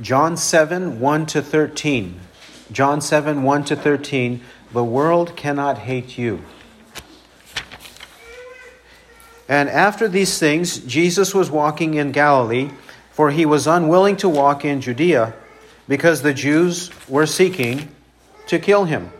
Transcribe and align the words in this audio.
John 0.00 0.36
7 0.36 1.00
1 1.00 1.26
to 1.26 1.42
13. 1.42 2.20
John 2.70 3.00
7 3.00 3.42
1 3.42 3.64
to 3.64 3.76
13. 3.76 4.40
The 4.72 4.84
world 4.84 5.36
cannot 5.36 5.78
hate 5.78 6.16
you. 6.18 6.42
And 9.48 9.68
after 9.68 10.08
these 10.08 10.38
things, 10.38 10.78
Jesus 10.78 11.34
was 11.34 11.50
walking 11.50 11.94
in 11.94 12.12
Galilee, 12.12 12.70
for 13.10 13.30
he 13.30 13.46
was 13.46 13.66
unwilling 13.66 14.16
to 14.18 14.28
walk 14.28 14.64
in 14.64 14.80
Judea, 14.82 15.34
because 15.88 16.20
the 16.20 16.34
Jews 16.34 16.90
were 17.08 17.26
seeking 17.26 17.88
to 18.46 18.58
kill 18.58 18.84
him. 18.84 19.10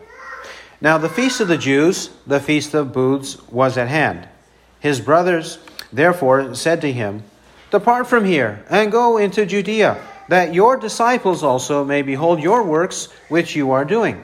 Now, 0.79 0.97
the 0.97 1.09
feast 1.09 1.41
of 1.41 1.47
the 1.47 1.57
Jews, 1.57 2.09
the 2.25 2.39
feast 2.39 2.73
of 2.73 2.93
booths, 2.93 3.41
was 3.49 3.77
at 3.77 3.89
hand. 3.89 4.27
His 4.79 5.01
brothers 5.01 5.57
therefore 5.91 6.55
said 6.55 6.79
to 6.81 6.91
him, 6.93 7.23
Depart 7.71 8.07
from 8.07 8.23
here 8.23 8.63
and 8.69 8.91
go 8.91 9.17
into 9.17 9.45
Judea, 9.45 10.01
that 10.29 10.53
your 10.53 10.77
disciples 10.77 11.43
also 11.43 11.83
may 11.83 12.03
behold 12.03 12.39
your 12.41 12.63
works 12.63 13.07
which 13.27 13.55
you 13.55 13.71
are 13.71 13.83
doing. 13.83 14.23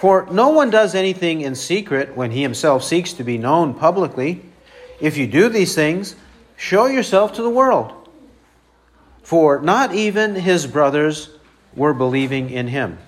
For 0.00 0.26
no 0.30 0.48
one 0.48 0.70
does 0.70 0.94
anything 0.94 1.40
in 1.42 1.54
secret 1.54 2.16
when 2.16 2.32
he 2.32 2.42
himself 2.42 2.82
seeks 2.82 3.12
to 3.14 3.24
be 3.24 3.38
known 3.38 3.74
publicly. 3.74 4.42
If 5.00 5.16
you 5.16 5.26
do 5.26 5.48
these 5.48 5.74
things, 5.74 6.16
show 6.56 6.86
yourself 6.86 7.34
to 7.34 7.42
the 7.42 7.50
world. 7.50 7.92
For 9.22 9.60
not 9.60 9.94
even 9.94 10.34
his 10.34 10.66
brothers 10.66 11.30
were 11.76 11.94
believing 11.94 12.50
in 12.50 12.66
him. 12.66 12.98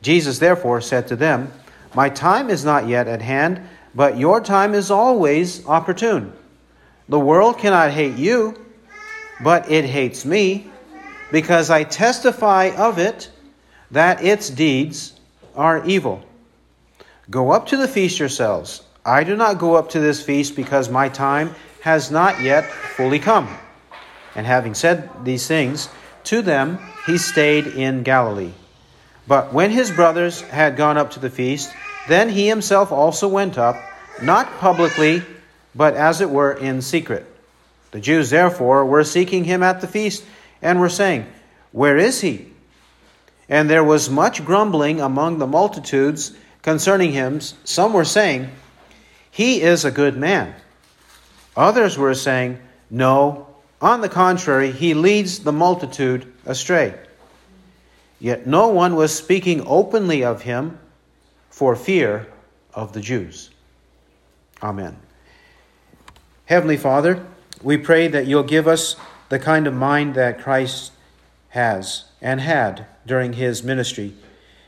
Jesus 0.00 0.40
therefore 0.40 0.80
said 0.80 1.06
to 1.08 1.16
them, 1.16 1.52
My 1.94 2.08
time 2.08 2.50
is 2.50 2.64
not 2.64 2.88
yet 2.88 3.06
at 3.06 3.22
hand, 3.22 3.60
but 3.94 4.18
your 4.18 4.40
time 4.40 4.74
is 4.74 4.90
always 4.90 5.64
opportune. 5.66 6.32
The 7.08 7.20
world 7.20 7.58
cannot 7.58 7.92
hate 7.92 8.16
you, 8.16 8.58
but 9.40 9.70
it 9.70 9.84
hates 9.84 10.24
me, 10.24 10.71
because 11.32 11.70
I 11.70 11.82
testify 11.82 12.70
of 12.76 12.98
it 12.98 13.30
that 13.90 14.22
its 14.22 14.50
deeds 14.50 15.18
are 15.56 15.84
evil. 15.84 16.22
Go 17.30 17.50
up 17.50 17.68
to 17.68 17.76
the 17.76 17.88
feast 17.88 18.18
yourselves. 18.18 18.82
I 19.04 19.24
do 19.24 19.34
not 19.34 19.58
go 19.58 19.74
up 19.74 19.90
to 19.90 20.00
this 20.00 20.22
feast 20.22 20.54
because 20.54 20.88
my 20.88 21.08
time 21.08 21.54
has 21.80 22.10
not 22.10 22.40
yet 22.40 22.64
fully 22.64 23.18
come. 23.18 23.48
And 24.36 24.46
having 24.46 24.74
said 24.74 25.10
these 25.24 25.46
things 25.46 25.88
to 26.24 26.42
them, 26.42 26.78
he 27.06 27.18
stayed 27.18 27.66
in 27.66 28.02
Galilee. 28.02 28.52
But 29.26 29.52
when 29.52 29.70
his 29.70 29.90
brothers 29.90 30.40
had 30.42 30.76
gone 30.76 30.96
up 30.96 31.12
to 31.12 31.20
the 31.20 31.30
feast, 31.30 31.72
then 32.08 32.28
he 32.28 32.48
himself 32.48 32.92
also 32.92 33.28
went 33.28 33.58
up, 33.58 33.76
not 34.20 34.58
publicly, 34.58 35.22
but 35.74 35.94
as 35.94 36.20
it 36.20 36.30
were 36.30 36.52
in 36.52 36.82
secret. 36.82 37.26
The 37.92 38.00
Jews 38.00 38.30
therefore 38.30 38.84
were 38.86 39.04
seeking 39.04 39.44
him 39.44 39.62
at 39.62 39.80
the 39.80 39.86
feast, 39.86 40.24
and 40.62 40.80
were 40.80 40.88
saying, 40.88 41.26
Where 41.72 41.98
is 41.98 42.20
he? 42.20 42.48
And 43.48 43.68
there 43.68 43.84
was 43.84 44.08
much 44.08 44.44
grumbling 44.44 45.00
among 45.00 45.38
the 45.38 45.46
multitudes 45.46 46.32
concerning 46.62 47.12
him. 47.12 47.40
Some 47.40 47.92
were 47.92 48.04
saying, 48.04 48.50
he 49.32 49.62
is 49.62 49.86
a 49.86 49.90
good 49.90 50.16
man. 50.16 50.54
Others 51.56 51.96
were 51.96 52.14
saying, 52.14 52.60
No, 52.90 53.48
on 53.80 54.02
the 54.02 54.08
contrary, 54.08 54.70
he 54.70 54.92
leads 54.92 55.40
the 55.40 55.52
multitude 55.52 56.30
astray. 56.44 56.94
Yet 58.20 58.46
no 58.46 58.68
one 58.68 58.94
was 58.94 59.16
speaking 59.16 59.66
openly 59.66 60.22
of 60.22 60.42
him 60.42 60.78
for 61.48 61.74
fear 61.74 62.28
of 62.74 62.92
the 62.92 63.00
Jews. 63.00 63.50
Amen. 64.62 64.96
Heavenly 66.44 66.76
Father, 66.76 67.26
we 67.62 67.78
pray 67.78 68.08
that 68.08 68.26
you'll 68.26 68.42
give 68.42 68.68
us 68.68 68.96
the 69.32 69.38
kind 69.38 69.66
of 69.66 69.72
mind 69.72 70.14
that 70.14 70.38
Christ 70.38 70.92
has 71.48 72.04
and 72.20 72.38
had 72.38 72.84
during 73.06 73.32
his 73.32 73.62
ministry. 73.62 74.12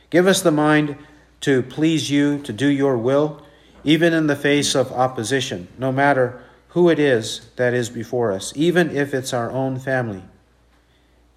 Give 0.09 0.25
us 0.25 0.41
the 0.41 0.49
mind 0.49 0.97
to 1.41 1.61
please 1.61 2.09
you, 2.09 2.39
to 2.39 2.51
do 2.51 2.65
your 2.65 2.97
will 2.97 3.43
even 3.83 4.11
in 4.11 4.25
the 4.25 4.35
face 4.35 4.73
of 4.73 4.91
opposition, 4.91 5.67
no 5.77 5.91
matter 5.91 6.41
who 6.69 6.89
it 6.89 6.97
is 6.97 7.47
that 7.57 7.75
is 7.75 7.91
before 7.91 8.31
us, 8.31 8.51
even 8.55 8.89
if 8.89 9.13
it's 9.13 9.33
our 9.33 9.51
own 9.51 9.77
family. 9.77 10.23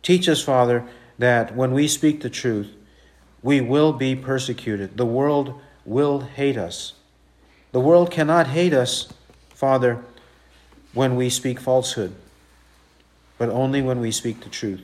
Teach 0.03 0.27
us, 0.27 0.41
Father, 0.43 0.87
that 1.19 1.55
when 1.55 1.75
we 1.75 1.87
speak 1.87 2.23
the 2.23 2.31
truth, 2.31 2.75
we 3.43 3.61
will 3.61 3.93
be 3.93 4.17
persecuted. 4.17 4.97
The 4.97 5.05
world 5.05 5.61
will 5.85 6.21
hate 6.21 6.57
us. 6.57 6.95
The 7.73 7.81
world 7.81 8.11
cannot 8.11 8.47
hate 8.47 8.73
us, 8.73 9.13
Father, 9.51 10.03
when 10.95 11.15
we 11.15 11.29
speak 11.29 11.61
falsehood, 11.61 12.15
but 13.39 13.49
only 13.49 13.81
when 13.81 14.01
we 14.01 14.11
speak 14.11 14.43
the 14.43 14.51
truth. 14.51 14.83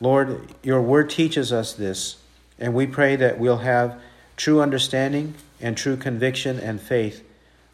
Lord, 0.00 0.48
your 0.62 0.80
word 0.80 1.10
teaches 1.10 1.52
us 1.52 1.74
this, 1.74 2.16
and 2.58 2.74
we 2.74 2.86
pray 2.86 3.16
that 3.16 3.38
we'll 3.38 3.58
have 3.58 4.00
true 4.36 4.62
understanding 4.62 5.34
and 5.60 5.76
true 5.76 5.96
conviction 5.96 6.58
and 6.58 6.80
faith 6.80 7.22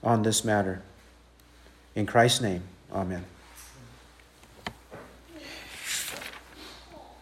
on 0.02 0.22
this 0.22 0.44
matter. 0.44 0.82
In 1.94 2.04
Christ's 2.04 2.40
name, 2.40 2.62
amen. 2.92 3.24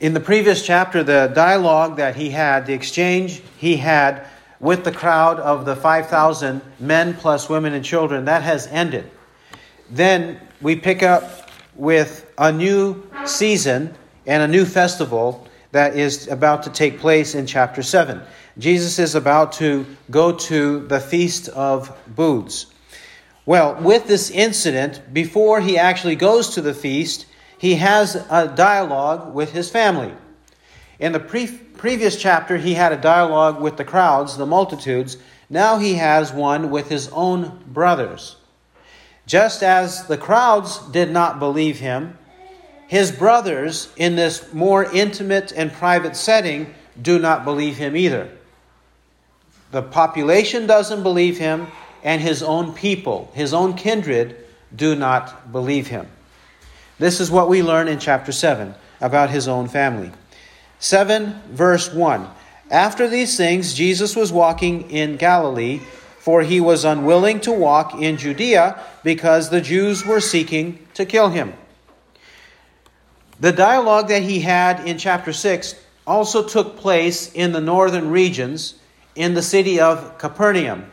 In 0.01 0.13
the 0.13 0.21
previous 0.21 0.65
chapter, 0.65 1.03
the 1.03 1.31
dialogue 1.35 1.97
that 1.97 2.17
he 2.17 2.31
had, 2.31 2.67
the 2.67 2.73
exchange 2.73 3.43
he 3.59 3.77
had 3.77 4.27
with 4.61 4.85
the 4.85 4.93
crowd 4.93 5.39
of 5.39 5.65
the 5.65 5.77
5,000 5.77 6.63
men 6.81 7.15
plus 7.15 7.49
women 7.49 7.75
and 7.75 7.85
children, 7.85 8.25
that 8.25 8.43
has 8.43 8.67
ended. 8.67 9.11
Then 9.91 10.41
we 10.61 10.77
pick 10.77 11.03
up 11.03 11.44
with 11.77 12.31
a 12.39 12.53
new 12.53 13.03
season 13.25 13.95
and 14.27 14.43
a 14.43 14.49
new 14.49 14.65
festival 14.65 15.47
that 15.73 15.97
is 15.97 16.29
about 16.29 16.63
to 16.63 16.71
take 16.71 17.01
place 17.01 17.35
in 17.35 17.47
chapter 17.47 17.83
7. 17.83 18.23
Jesus 18.59 18.99
is 18.99 19.15
about 19.15 19.53
to 19.55 19.85
go 20.11 20.33
to 20.33 20.87
the 20.87 21.01
Feast 21.01 21.49
of 21.49 21.97
Booths. 22.07 22.67
Well, 23.47 23.75
with 23.81 24.07
this 24.07 24.31
incident, 24.31 25.03
before 25.13 25.61
he 25.61 25.77
actually 25.77 26.17
goes 26.17 26.55
to 26.55 26.63
the 26.63 26.73
feast, 26.73 27.27
he 27.59 27.75
has 27.75 28.15
a 28.31 28.53
dialogue 28.55 29.35
with 29.35 29.53
his 29.53 29.69
family. 29.69 30.15
In 30.99 31.13
the 31.13 31.21
pre- 31.21 31.49
previous 31.49 32.17
chapter, 32.17 32.57
he 32.57 32.75
had 32.75 32.93
a 32.93 32.97
dialogue 32.97 33.61
with 33.61 33.77
the 33.77 33.85
crowds, 33.85 34.37
the 34.37 34.47
multitudes. 34.47 35.17
Now 35.51 35.79
he 35.79 35.95
has 35.95 36.33
one 36.33 36.71
with 36.71 36.89
his 36.89 37.09
own 37.09 37.63
brothers. 37.67 38.37
Just 39.27 39.63
as 39.63 40.07
the 40.07 40.19
crowds 40.19 40.79
did 40.91 41.11
not 41.11 41.39
believe 41.39 41.79
him, 41.79 42.19
his 42.87 43.11
brothers, 43.11 43.93
in 43.97 44.17
this 44.17 44.53
more 44.53 44.85
intimate 44.85 45.53
and 45.53 45.73
private 45.73 46.17
setting, 46.17 46.75
do 47.01 47.19
not 47.19 47.45
believe 47.45 47.77
him 47.77 47.97
either. 47.97 48.31
The 49.73 49.83
population 49.83 50.67
doesn't 50.67 51.03
believe 51.03 51.39
him, 51.39 51.67
and 52.05 52.21
his 52.21 52.43
own 52.43 52.75
people, 52.75 53.33
his 53.35 53.55
own 53.55 53.75
kindred, 53.75 54.37
do 54.77 54.95
not 54.95 55.51
believe 55.51 55.89
him. 55.89 56.07
This 56.99 57.19
is 57.19 57.31
what 57.31 57.49
we 57.49 57.63
learn 57.63 57.89
in 57.89 57.99
chapter 57.99 58.31
7 58.31 58.75
about 59.01 59.31
his 59.31 59.49
own 59.49 59.69
family. 59.69 60.13
7, 60.79 61.41
verse 61.51 61.93
1. 61.93 62.29
After 62.71 63.09
these 63.09 63.37
things, 63.37 63.75
Jesus 63.75 64.15
was 64.15 64.33
walking 64.33 64.91
in 64.91 65.17
Galilee, 65.17 65.81
for 66.25 66.41
he 66.41 66.59
was 66.59 66.87
unwilling 66.87 67.39
to 67.39 67.53
walk 67.53 68.01
in 68.01 68.17
Judea 68.17 68.83
because 69.03 69.51
the 69.51 69.61
Jews 69.61 70.07
were 70.07 70.23
seeking 70.23 70.79
to 70.95 71.05
kill 71.05 71.29
him. 71.29 71.53
The 73.41 73.53
dialogue 73.53 74.09
that 74.09 74.23
he 74.23 74.41
had 74.41 74.89
in 74.89 74.97
chapter 74.97 75.35
6 75.35 75.75
also 76.07 76.49
took 76.49 76.79
place 76.79 77.31
in 77.31 77.53
the 77.53 77.61
northern 77.61 78.09
regions 78.09 78.77
in 79.15 79.35
the 79.35 79.43
city 79.43 79.81
of 79.81 80.17
Capernaum. 80.17 80.91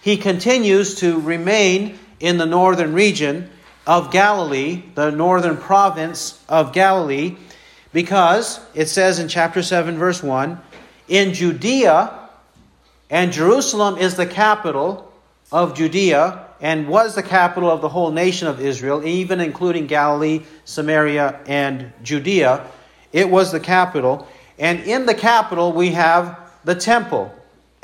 He 0.00 0.16
continues 0.16 0.94
to 1.00 1.20
remain 1.20 1.98
in 2.18 2.38
the 2.38 2.46
northern 2.46 2.94
region 2.94 3.50
of 3.86 4.10
Galilee, 4.10 4.82
the 4.94 5.10
northern 5.10 5.58
province 5.58 6.42
of 6.48 6.72
Galilee, 6.72 7.36
because 7.92 8.60
it 8.74 8.86
says 8.86 9.18
in 9.18 9.28
chapter 9.28 9.62
7, 9.62 9.98
verse 9.98 10.22
1 10.22 10.58
in 11.06 11.34
Judea, 11.34 12.23
and 13.14 13.32
Jerusalem 13.32 13.96
is 13.96 14.16
the 14.16 14.26
capital 14.26 15.12
of 15.52 15.76
Judea 15.76 16.48
and 16.60 16.88
was 16.88 17.14
the 17.14 17.22
capital 17.22 17.70
of 17.70 17.80
the 17.80 17.88
whole 17.88 18.10
nation 18.10 18.48
of 18.48 18.60
Israel, 18.60 19.06
even 19.06 19.40
including 19.40 19.86
Galilee, 19.86 20.40
Samaria, 20.64 21.38
and 21.46 21.92
Judea. 22.02 22.66
It 23.12 23.30
was 23.30 23.52
the 23.52 23.60
capital. 23.60 24.26
And 24.58 24.80
in 24.80 25.06
the 25.06 25.14
capital, 25.14 25.72
we 25.72 25.90
have 25.90 26.50
the 26.64 26.74
temple. 26.74 27.32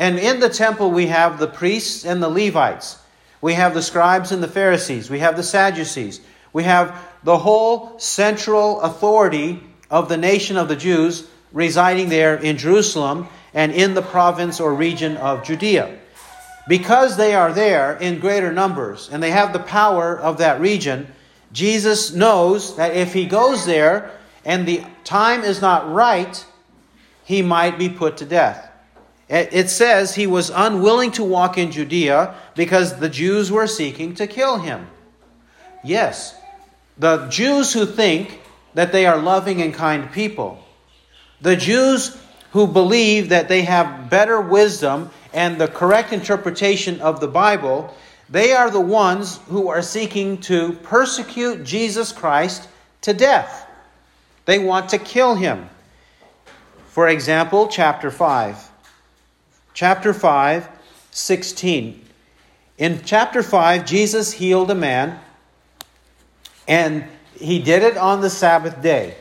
And 0.01 0.19
in 0.19 0.41
the 0.41 0.49
temple, 0.49 0.91
we 0.91 1.07
have 1.07 1.39
the 1.39 1.47
priests 1.47 2.05
and 2.05 2.21
the 2.21 2.29
Levites. 2.29 2.99
We 3.41 3.55
have 3.55 3.73
the 3.73 3.83
scribes 3.83 4.33
and 4.33 4.43
the 4.43 4.49
Pharisees. 4.49 5.11
We 5.11 5.21
have 5.21 5.37
the 5.37 5.45
Sadducees. 5.45 6.21
We 6.53 6.65
have 6.65 7.01
the 7.23 7.39
whole 7.39 7.97
central 8.01 8.81
authority 8.81 9.63
of 9.93 10.09
the 10.09 10.17
nation 10.17 10.57
of 10.57 10.67
the 10.67 10.75
Jews 10.75 11.29
residing 11.53 12.09
there 12.09 12.37
in 12.37 12.57
Jerusalem 12.57 13.29
and 13.55 13.73
in 13.73 13.95
the 13.95 14.03
province 14.03 14.61
or 14.61 14.75
region 14.75 15.17
of 15.17 15.45
Judea. 15.45 15.99
Because 16.69 17.17
they 17.17 17.35
are 17.35 17.53
there 17.53 17.97
in 17.97 18.21
greater 18.21 18.53
numbers 18.53 19.09
and 19.11 19.23
they 19.23 19.31
have 19.31 19.53
the 19.53 19.59
power 19.59 20.19
of 20.19 20.39
that 20.39 20.61
region, 20.61 21.09
Jesus 21.53 22.13
knows 22.13 22.77
that 22.77 22.95
if 22.95 23.13
he 23.13 23.27
goes 23.27 23.67
there 23.67 24.13
and 24.45 24.67
the 24.67 24.85
time 25.05 25.43
is 25.43 25.61
not 25.61 25.93
right, 25.93 26.45
he 27.25 27.43
might 27.43 27.79
be 27.79 27.89
put 27.89 28.17
to 28.19 28.25
death. 28.25 28.69
It 29.29 29.71
says 29.71 30.15
he 30.15 30.27
was 30.27 30.51
unwilling 30.51 31.13
to 31.13 31.23
walk 31.23 31.57
in 31.57 31.71
Judea 31.71 32.35
because 32.57 32.99
the 32.99 33.09
Jews 33.09 33.51
were 33.53 33.69
seeking 33.69 34.15
to 34.17 34.27
kill 34.27 34.59
him. 34.59 34.89
Yes, 35.85 36.35
the 36.99 37.29
Jews 37.29 37.73
who 37.73 37.87
think 37.87 38.41
that 38.75 38.91
they 38.91 39.07
are 39.07 39.19
loving 39.19 39.63
and 39.63 39.73
kind 39.73 40.11
people, 40.11 40.65
the 41.41 41.57
Jews 41.57 42.17
who 42.53 42.67
believe 42.67 43.29
that 43.29 43.49
they 43.49 43.63
have 43.63 44.11
better 44.11 44.41
wisdom 44.41 45.11
and 45.33 45.61
the 45.61 45.69
correct 45.69 46.13
interpretation 46.13 47.01
of 47.01 47.21
the 47.21 47.29
Bible, 47.29 47.95
they 48.29 48.53
are 48.53 48.71
the 48.71 48.81
ones 48.81 49.39
who 49.49 49.69
are 49.69 49.83
seeking 49.83 50.39
to 50.39 50.73
persecute 50.83 51.65
Jesus 51.65 52.13
Christ 52.13 52.69
to 53.03 53.13
death. 53.13 53.67
They 54.45 54.59
want 54.59 54.89
to 54.91 54.99
kill 54.99 55.35
him. 55.35 55.69
For 56.89 57.09
example, 57.09 57.69
chapter 57.69 58.11
5. 58.11 58.71
Chapter 59.75 60.13
5, 60.13 60.69
16. 61.13 62.05
In 62.79 63.01
chapter 63.05 63.43
5, 63.43 63.87
Jesus 63.87 64.33
healed 64.33 64.71
a 64.71 64.75
man, 64.75 65.21
and 66.67 67.05
he 67.39 67.61
did 67.61 67.83
it 67.83 67.97
on 67.97 68.21
the 68.21 68.31
Sabbath 68.31 68.83
day. 68.83 69.17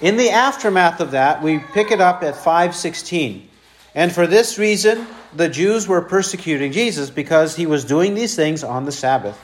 In 0.00 0.16
the 0.16 0.30
aftermath 0.30 1.00
of 1.00 1.10
that, 1.10 1.42
we 1.42 1.58
pick 1.58 1.90
it 1.90 2.00
up 2.00 2.22
at 2.22 2.34
516. 2.34 3.48
And 3.94 4.10
for 4.10 4.26
this 4.26 4.58
reason, 4.58 5.06
the 5.34 5.48
Jews 5.48 5.86
were 5.86 6.00
persecuting 6.00 6.72
Jesus 6.72 7.10
because 7.10 7.54
he 7.54 7.66
was 7.66 7.84
doing 7.84 8.14
these 8.14 8.34
things 8.34 8.64
on 8.64 8.84
the 8.86 8.92
Sabbath. 8.92 9.38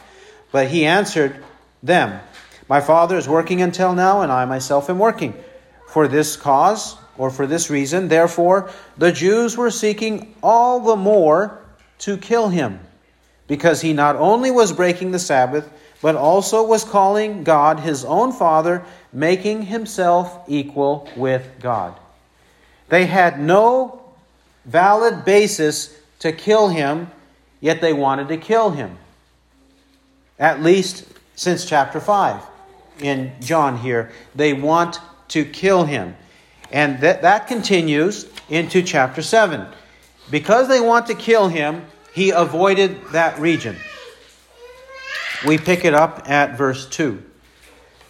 But 0.52 0.68
he 0.68 0.86
answered 0.86 1.44
them, 1.82 2.20
My 2.68 2.80
Father 2.80 3.18
is 3.18 3.28
working 3.28 3.60
until 3.60 3.94
now, 3.94 4.22
and 4.22 4.32
I 4.32 4.46
myself 4.46 4.88
am 4.88 4.98
working. 4.98 5.34
For 5.88 6.08
this 6.08 6.36
cause, 6.36 6.96
or 7.18 7.30
for 7.30 7.46
this 7.46 7.68
reason, 7.68 8.08
therefore, 8.08 8.70
the 8.96 9.12
Jews 9.12 9.56
were 9.56 9.70
seeking 9.70 10.34
all 10.42 10.80
the 10.80 10.96
more 10.96 11.60
to 11.98 12.16
kill 12.16 12.48
him, 12.48 12.80
because 13.46 13.80
he 13.82 13.92
not 13.92 14.16
only 14.16 14.50
was 14.50 14.72
breaking 14.72 15.10
the 15.10 15.18
Sabbath, 15.18 15.70
but 16.02 16.16
also 16.16 16.62
was 16.64 16.84
calling 16.84 17.44
God 17.44 17.80
his 17.80 18.04
own 18.04 18.32
Father, 18.32 18.84
making 19.16 19.62
himself 19.62 20.44
equal 20.46 21.08
with 21.16 21.48
God. 21.58 21.98
They 22.90 23.06
had 23.06 23.40
no 23.40 24.02
valid 24.66 25.24
basis 25.24 25.98
to 26.18 26.32
kill 26.32 26.68
him, 26.68 27.10
yet 27.58 27.80
they 27.80 27.94
wanted 27.94 28.28
to 28.28 28.36
kill 28.36 28.72
him. 28.72 28.98
At 30.38 30.62
least 30.62 31.06
since 31.34 31.64
chapter 31.64 31.98
5 31.98 32.42
in 33.00 33.32
John 33.40 33.78
here. 33.78 34.12
They 34.34 34.52
want 34.52 35.00
to 35.28 35.46
kill 35.46 35.84
him. 35.84 36.14
And 36.70 37.00
that, 37.00 37.22
that 37.22 37.46
continues 37.46 38.26
into 38.50 38.82
chapter 38.82 39.22
7. 39.22 39.66
Because 40.30 40.68
they 40.68 40.80
want 40.80 41.06
to 41.06 41.14
kill 41.14 41.48
him, 41.48 41.86
he 42.12 42.30
avoided 42.30 43.02
that 43.12 43.38
region. 43.38 43.76
We 45.46 45.56
pick 45.56 45.86
it 45.86 45.94
up 45.94 46.28
at 46.28 46.58
verse 46.58 46.86
2. 46.90 47.22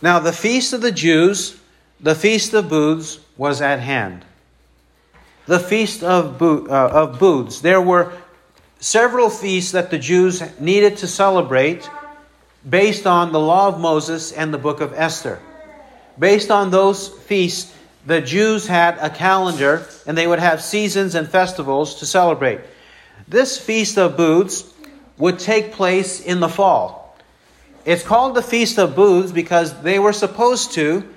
Now, 0.02 0.18
the 0.18 0.32
feast 0.32 0.72
of 0.72 0.82
the 0.82 0.92
Jews, 0.92 1.58
the 2.00 2.14
feast 2.14 2.52
of 2.54 2.68
booths, 2.68 3.18
was 3.36 3.60
at 3.60 3.80
hand. 3.80 4.24
The 5.46 5.58
feast 5.58 6.02
of, 6.02 6.38
bo- 6.38 6.66
uh, 6.66 6.90
of 6.92 7.18
booths. 7.18 7.60
There 7.60 7.80
were 7.80 8.12
several 8.80 9.30
feasts 9.30 9.72
that 9.72 9.90
the 9.90 9.98
Jews 9.98 10.42
needed 10.60 10.98
to 10.98 11.06
celebrate 11.06 11.88
based 12.68 13.06
on 13.06 13.32
the 13.32 13.40
law 13.40 13.68
of 13.68 13.80
Moses 13.80 14.32
and 14.32 14.52
the 14.52 14.58
book 14.58 14.80
of 14.80 14.92
Esther. 14.92 15.40
Based 16.18 16.50
on 16.50 16.70
those 16.70 17.08
feasts, 17.08 17.72
the 18.06 18.20
Jews 18.20 18.66
had 18.66 18.98
a 18.98 19.10
calendar 19.10 19.86
and 20.06 20.16
they 20.16 20.26
would 20.26 20.38
have 20.38 20.62
seasons 20.62 21.14
and 21.14 21.28
festivals 21.28 21.96
to 21.96 22.06
celebrate. 22.06 22.60
This 23.28 23.58
Feast 23.58 23.98
of 23.98 24.16
Booths 24.16 24.72
would 25.18 25.38
take 25.38 25.72
place 25.72 26.20
in 26.20 26.40
the 26.40 26.48
fall. 26.48 27.05
It's 27.86 28.02
called 28.02 28.34
the 28.34 28.42
Feast 28.42 28.80
of 28.80 28.96
Booths 28.96 29.30
because 29.30 29.80
they 29.82 30.00
were 30.00 30.12
supposed 30.12 30.72
to 30.72 31.08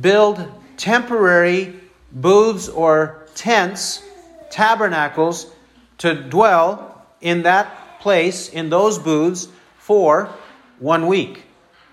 build 0.00 0.40
temporary 0.76 1.74
booths 2.12 2.68
or 2.68 3.26
tents, 3.34 4.00
tabernacles, 4.48 5.50
to 5.98 6.14
dwell 6.14 7.04
in 7.20 7.42
that 7.42 7.98
place, 7.98 8.48
in 8.48 8.70
those 8.70 9.00
booths, 9.00 9.48
for 9.78 10.30
one 10.78 11.08
week. 11.08 11.42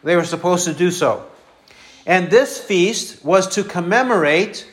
They 0.04 0.16
were 0.16 0.24
supposed 0.24 0.66
to 0.66 0.76
do 0.76 0.92
so. 0.92 1.26
And 2.06 2.30
this 2.30 2.64
feast 2.64 3.26
was 3.26 3.56
to 3.56 3.64
commemorate 3.64 4.70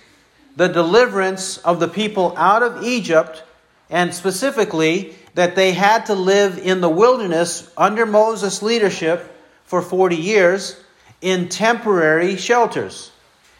the 0.56 0.68
deliverance 0.68 1.56
of 1.56 1.80
the 1.80 1.88
people 1.88 2.34
out 2.36 2.62
of 2.62 2.82
Egypt, 2.82 3.42
and 3.88 4.12
specifically 4.12 5.16
that 5.34 5.56
they 5.56 5.72
had 5.72 6.04
to 6.06 6.14
live 6.14 6.58
in 6.58 6.82
the 6.82 6.90
wilderness 6.90 7.70
under 7.74 8.04
Moses' 8.04 8.60
leadership 8.60 9.32
for 9.66 9.82
40 9.82 10.16
years 10.16 10.80
in 11.20 11.48
temporary 11.48 12.36
shelters. 12.36 13.10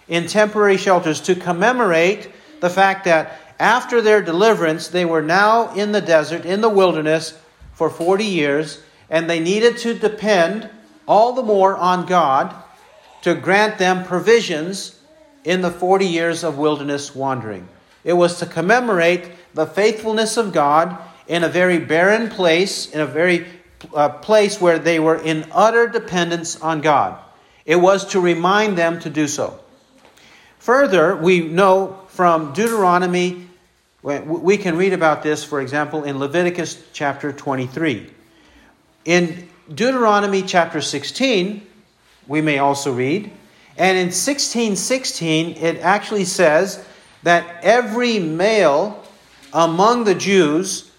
In 0.09 0.27
temporary 0.27 0.77
shelters 0.77 1.21
to 1.23 1.35
commemorate 1.35 2.31
the 2.61 2.71
fact 2.71 3.05
that 3.05 3.41
after 3.59 4.01
their 4.01 4.23
deliverance, 4.23 4.89
they 4.89 5.05
were 5.05 5.23
now 5.23 5.75
in 5.75 5.93
the 5.93 6.01
desert, 6.01 6.45
in 6.45 6.61
the 6.61 6.69
wilderness, 6.69 7.39
for 7.75 7.91
40 7.91 8.25
years, 8.25 8.83
and 9.11 9.29
they 9.29 9.41
needed 9.41 9.79
to 9.79 9.95
depend 9.95 10.69
all 11.07 11.33
the 11.33 11.43
more 11.43 11.77
on 11.77 12.07
God 12.07 12.55
to 13.23 13.35
grant 13.35 13.79
them 13.79 14.05
provisions 14.05 14.99
in 15.45 15.61
the 15.61 15.71
40 15.71 16.07
years 16.07 16.45
of 16.45 16.59
wilderness 16.59 17.15
wandering. 17.15 17.69
It 18.05 18.15
was 18.15 18.39
to 18.39 18.47
commemorate 18.47 19.31
the 19.55 19.67
faithfulness 19.67 20.37
of 20.37 20.53
God 20.53 20.97
in 21.27 21.43
a 21.43 21.49
very 21.49 21.79
barren 21.79 22.29
place, 22.29 22.91
in 22.91 23.01
a 23.01 23.07
very 23.07 23.47
uh, 23.95 24.09
place 24.09 24.61
where 24.61 24.79
they 24.79 24.99
were 24.99 25.17
in 25.17 25.47
utter 25.53 25.87
dependence 25.89 26.61
on 26.61 26.81
God. 26.81 27.19
It 27.65 27.77
was 27.77 28.07
to 28.07 28.21
remind 28.21 28.79
them 28.79 29.01
to 29.01 29.11
do 29.11 29.27
so. 29.27 29.59
Further, 30.59 31.17
we 31.17 31.41
know 31.41 32.01
from 32.09 32.53
Deuteronomy, 32.53 33.49
we 34.03 34.57
can 34.57 34.77
read 34.77 34.93
about 34.93 35.23
this, 35.23 35.45
for 35.45 35.61
example, 35.61 36.05
in 36.05 36.19
Leviticus 36.19 36.83
chapter 36.93 37.33
23. 37.33 38.11
In 39.05 39.49
Deuteronomy 39.69 40.43
chapter 40.43 40.81
16, 40.81 41.67
we 42.27 42.41
may 42.41 42.59
also 42.59 42.93
read. 42.93 43.31
And 43.77 43.99
in 43.99 44.07
1616, 44.07 45.57
it 45.57 45.79
actually 45.79 46.25
says 46.25 46.85
that 47.23 47.63
every 47.63 48.19
male 48.19 49.05
among 49.53 50.05
the 50.05 50.15
Jews 50.15 50.91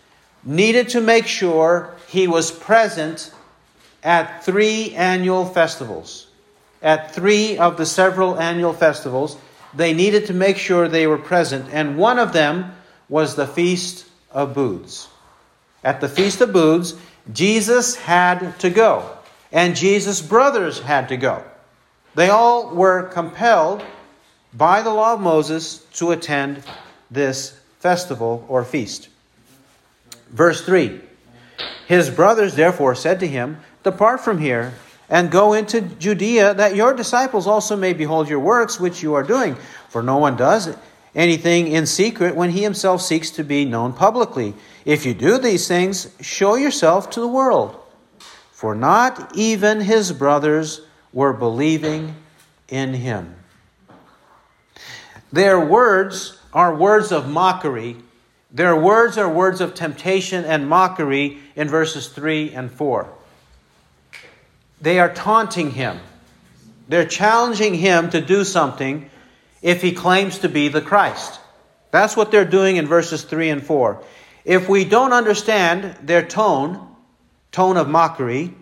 needed 0.44 0.90
to 0.90 1.02
make 1.02 1.28
sure 1.28 1.97
he 2.08 2.28
was 2.28 2.52
present 2.52 3.32
at 4.04 4.44
three 4.44 4.94
annual 4.96 5.46
festivals. 5.46 6.28
At 6.82 7.14
three 7.14 7.58
of 7.58 7.78
the 7.78 7.86
several 7.86 8.40
annual 8.40 8.74
festivals, 8.74 9.38
they 9.74 9.94
needed 9.94 10.28
to 10.28 10.34
make 10.34 10.58
sure 10.58 10.88
they 10.88 11.08
were 11.08 11.18
present. 11.18 11.70
And 11.72 11.98
one 11.98 12.20
of 12.20 12.34
them 12.34 12.76
was 13.10 13.36
the 13.36 13.48
Feast 13.48 14.06
of 14.32 14.54
Booths. 14.54 15.08
At 15.84 16.02
the 16.02 16.10
Feast 16.10 16.42
of 16.42 16.54
Booths, 16.54 16.94
Jesus 17.32 17.96
had 17.96 18.60
to 18.60 18.70
go 18.70 19.18
and 19.52 19.76
Jesus' 19.76 20.22
brothers 20.22 20.80
had 20.80 21.10
to 21.10 21.18
go. 21.18 21.44
They 22.16 22.30
all 22.30 22.70
were 22.70 23.04
compelled 23.04 23.84
by 24.54 24.82
the 24.82 24.94
law 24.94 25.14
of 25.14 25.22
Moses 25.22 25.80
to 25.94 26.12
attend 26.12 26.64
this 27.12 27.58
festival 27.80 28.46
or 28.48 28.64
feast. 28.64 29.10
Verse 30.30 30.66
3 30.66 31.02
His 31.88 32.10
brothers 32.10 32.56
therefore 32.56 32.96
said 32.96 33.20
to 33.22 33.28
him, 33.28 33.60
Depart 33.84 34.20
from 34.20 34.40
here 34.40 34.74
and 35.10 35.32
go 35.32 35.54
into 35.54 35.82
Judea, 35.82 36.54
that 36.56 36.76
your 36.76 36.94
disciples 36.94 37.48
also 37.48 37.76
may 37.76 37.94
behold 37.94 38.28
your 38.28 38.40
works 38.40 38.80
which 38.80 39.02
you 39.02 39.14
are 39.14 39.24
doing. 39.24 39.56
For 39.90 40.04
no 40.04 40.18
one 40.18 40.36
does 40.36 40.76
anything 41.16 41.68
in 41.68 41.86
secret 41.86 42.36
when 42.36 42.50
he 42.50 42.62
himself 42.62 43.02
seeks 43.02 43.30
to 43.32 43.44
be 43.44 43.66
known 43.66 43.94
publicly. 43.94 44.54
If 44.86 45.06
you 45.06 45.14
do 45.14 45.38
these 45.38 45.68
things, 45.68 46.14
show 46.22 46.56
yourself 46.56 47.10
to 47.12 47.22
the 47.22 47.28
world 47.28 47.80
for 48.58 48.74
not 48.74 49.36
even 49.36 49.82
his 49.82 50.12
brothers 50.12 50.82
were 51.14 51.32
believing 51.32 52.16
in 52.68 52.92
him. 52.92 53.36
Their 55.32 55.60
words 55.60 56.40
are 56.52 56.74
words 56.74 57.12
of 57.12 57.30
mockery. 57.30 57.98
Their 58.52 58.76
words 58.76 59.18
are 59.18 59.30
words 59.30 59.62
of 59.62 59.74
temptation 59.74 60.46
and 60.46 60.68
mockery 60.68 61.40
in 61.56 61.68
verses 61.68 62.08
3 62.08 62.52
and 62.52 62.72
4. 62.72 63.10
They 64.82 65.00
are 65.00 65.14
taunting 65.14 65.72
him. 65.72 66.00
They're 66.88 67.06
challenging 67.06 67.74
him 67.74 68.10
to 68.12 68.22
do 68.22 68.44
something 68.44 69.10
if 69.62 69.82
he 69.82 69.92
claims 69.92 70.40
to 70.40 70.50
be 70.50 70.70
the 70.70 70.82
Christ. 70.82 71.40
That's 71.92 72.16
what 72.16 72.32
they're 72.32 72.46
doing 72.46 72.78
in 72.78 72.88
verses 72.88 73.24
3 73.24 73.50
and 73.50 73.64
4. 73.64 74.04
If 74.46 74.70
we 74.70 74.86
don't 74.86 75.14
understand 75.14 75.98
their 76.08 76.26
tone, 76.26 76.96
tone 77.52 77.78
of 77.78 77.90
mockery. 77.90 78.54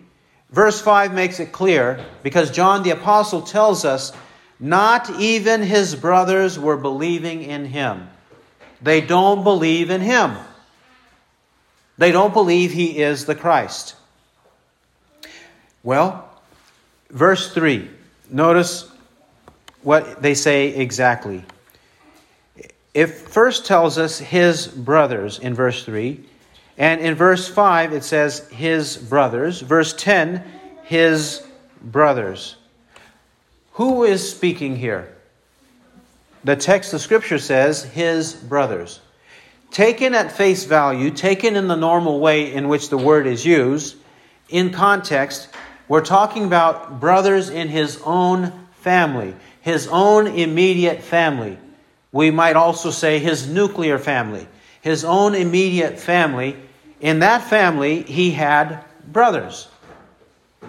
Verse 0.50 0.80
5 0.80 1.12
makes 1.12 1.38
it 1.38 1.52
clear 1.52 2.04
because 2.22 2.50
John 2.50 2.82
the 2.82 2.90
Apostle 2.90 3.42
tells 3.42 3.84
us 3.84 4.12
Not 4.58 5.10
even 5.20 5.62
his 5.62 5.94
brothers 5.94 6.58
were 6.58 6.76
believing 6.76 7.42
in 7.42 7.66
him. 7.66 8.08
They 8.82 9.00
don't 9.00 9.42
believe 9.42 9.90
in 9.90 10.00
him. 10.00 10.36
They 11.98 12.12
don't 12.12 12.32
believe 12.32 12.72
he 12.72 12.98
is 12.98 13.24
the 13.24 13.34
Christ. 13.34 13.96
Well, 15.82 16.28
verse 17.10 17.52
3. 17.52 17.90
Notice 18.30 18.90
what 19.82 20.20
they 20.20 20.34
say 20.34 20.68
exactly. 20.68 21.44
It 22.92 23.06
first 23.06 23.66
tells 23.66 23.98
us 23.98 24.18
his 24.18 24.66
brothers 24.66 25.38
in 25.38 25.54
verse 25.54 25.84
3, 25.84 26.24
and 26.78 27.00
in 27.00 27.14
verse 27.14 27.46
5 27.48 27.92
it 27.92 28.04
says 28.04 28.48
his 28.48 28.96
brothers. 28.96 29.60
Verse 29.60 29.94
10, 29.94 30.42
his 30.84 31.46
brothers. 31.82 32.56
Who 33.72 34.04
is 34.04 34.30
speaking 34.30 34.76
here? 34.76 35.15
The 36.46 36.54
text 36.54 36.94
of 36.94 37.00
Scripture 37.00 37.40
says 37.40 37.82
his 37.82 38.32
brothers. 38.32 39.00
Taken 39.72 40.14
at 40.14 40.30
face 40.30 40.62
value, 40.62 41.10
taken 41.10 41.56
in 41.56 41.66
the 41.66 41.74
normal 41.74 42.20
way 42.20 42.54
in 42.54 42.68
which 42.68 42.88
the 42.88 42.96
word 42.96 43.26
is 43.26 43.44
used, 43.44 43.96
in 44.48 44.70
context, 44.70 45.48
we're 45.88 46.04
talking 46.04 46.44
about 46.44 47.00
brothers 47.00 47.50
in 47.50 47.66
his 47.66 48.00
own 48.04 48.52
family, 48.82 49.34
his 49.60 49.88
own 49.88 50.28
immediate 50.28 51.02
family. 51.02 51.58
We 52.12 52.30
might 52.30 52.54
also 52.54 52.92
say 52.92 53.18
his 53.18 53.48
nuclear 53.48 53.98
family, 53.98 54.46
his 54.82 55.04
own 55.04 55.34
immediate 55.34 55.98
family. 55.98 56.56
In 57.00 57.18
that 57.18 57.42
family, 57.42 58.02
he 58.02 58.30
had 58.30 58.84
brothers. 59.04 59.66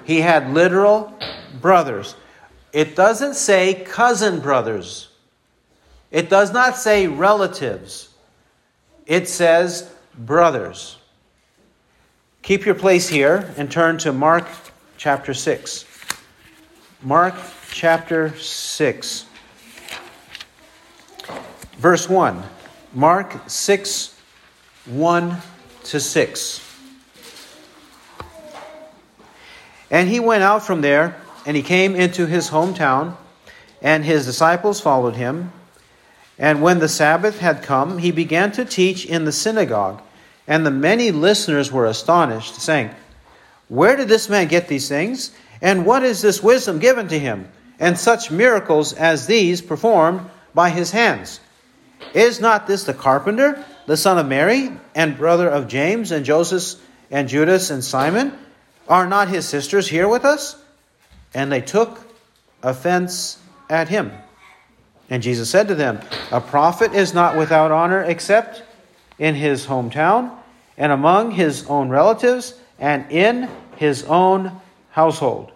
He 0.06 0.22
had 0.22 0.56
literal 0.56 1.14
brothers. 1.62 2.16
It 2.74 2.96
doesn't 2.96 3.36
say 3.36 3.76
cousin 3.86 4.40
brothers. 4.40 5.10
It 6.12 6.30
does 6.30 6.54
not 6.54 6.78
say 6.78 7.08
relatives. 7.08 8.10
It 9.06 9.28
says 9.28 9.92
brothers. 10.18 10.98
Keep 12.42 12.66
your 12.66 12.76
place 12.76 13.10
here 13.10 13.54
and 13.58 13.70
turn 13.70 13.98
to 14.00 14.14
Mark 14.14 14.48
chapter 14.98 15.34
6. 15.34 15.86
Mark 17.04 17.36
chapter 17.72 18.36
6. 18.38 19.26
Verse 21.78 22.10
1. 22.10 22.44
Mark 22.94 23.38
6, 23.48 24.20
1 24.86 25.38
to 25.84 26.00
6. 26.00 26.62
And 29.92 30.10
he 30.10 30.20
went 30.20 30.44
out 30.44 30.64
from 30.64 30.82
there, 30.82 31.16
and 31.46 31.56
he 31.56 31.64
came 31.64 31.96
into 31.96 32.26
his 32.26 32.50
hometown, 32.50 33.16
and 33.82 34.04
his 34.04 34.26
disciples 34.26 34.82
followed 34.82 35.16
him. 35.16 35.52
And 36.40 36.62
when 36.62 36.80
the 36.80 36.90
Sabbath 36.90 37.40
had 37.40 37.64
come, 37.64 37.98
he 37.98 38.12
began 38.12 38.52
to 38.54 38.66
teach 38.66 39.06
in 39.06 39.26
the 39.26 39.32
synagogue, 39.32 40.02
and 40.48 40.66
the 40.66 40.72
many 40.72 41.12
listeners 41.12 41.72
were 41.72 41.86
astonished, 41.86 42.56
saying, 42.56 42.92
Where 43.68 43.96
did 43.96 44.08
this 44.08 44.30
man 44.30 44.48
get 44.48 44.68
these 44.68 44.88
things? 44.88 45.32
And 45.62 45.86
what 45.86 46.04
is 46.04 46.22
this 46.22 46.44
wisdom 46.44 46.80
given 46.80 47.08
to 47.08 47.18
him? 47.18 47.50
And 47.80 47.98
such 47.98 48.32
miracles 48.32 48.94
as 48.94 49.28
these 49.28 49.62
performed 49.62 50.30
by 50.54 50.70
his 50.70 50.92
hands? 50.92 51.40
Is 52.14 52.40
not 52.40 52.68
this 52.68 52.84
the 52.84 52.94
carpenter, 52.94 53.64
the 53.88 53.98
son 53.98 54.18
of 54.18 54.28
Mary, 54.28 54.72
and 54.94 55.18
brother 55.18 55.50
of 55.50 55.68
James, 55.68 56.12
and 56.12 56.24
Joseph, 56.24 56.80
and 57.10 57.28
Judas, 57.28 57.72
and 57.72 57.84
Simon? 57.84 58.38
Are 58.88 59.08
not 59.08 59.28
his 59.28 59.48
sisters 59.48 59.88
here 59.88 60.08
with 60.08 60.24
us? 60.24 60.56
And 61.34 61.52
they 61.52 61.62
took 61.62 62.00
offense 62.64 63.40
at 63.70 63.90
him. 63.90 64.12
And 65.10 65.24
Jesus 65.24 65.50
said 65.50 65.68
to 65.70 65.76
them, 65.76 66.02
A 66.32 66.42
prophet 66.42 66.94
is 66.94 67.14
not 67.14 67.38
without 67.38 67.72
honor 67.72 68.04
except 68.04 68.64
in 69.20 69.36
his 69.36 69.66
hometown, 69.66 70.32
and 70.78 70.92
among 70.92 71.32
his 71.32 71.66
own 71.68 71.90
relatives, 71.90 72.54
and 72.80 73.10
in 73.12 73.50
his 73.78 74.04
own 74.04 74.52
household. 74.92 75.52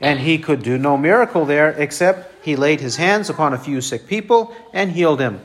And 0.00 0.18
he 0.18 0.38
could 0.38 0.62
do 0.62 0.78
no 0.78 0.96
miracle 0.96 1.44
there 1.44 1.70
except 1.72 2.44
he 2.44 2.56
laid 2.56 2.80
his 2.80 2.96
hands 2.96 3.28
upon 3.28 3.52
a 3.52 3.58
few 3.58 3.80
sick 3.80 4.06
people 4.06 4.54
and 4.72 4.90
healed 4.90 5.18
them. 5.18 5.40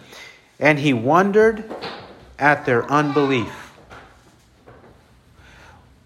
And 0.60 0.79
he 0.79 0.94
wondered 0.94 1.70
at 2.39 2.65
their 2.65 2.89
unbelief. 2.89 3.74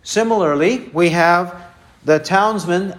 Similarly, 0.02 0.90
we 0.94 1.10
have 1.10 1.62
the 2.04 2.18
townsmen 2.18 2.98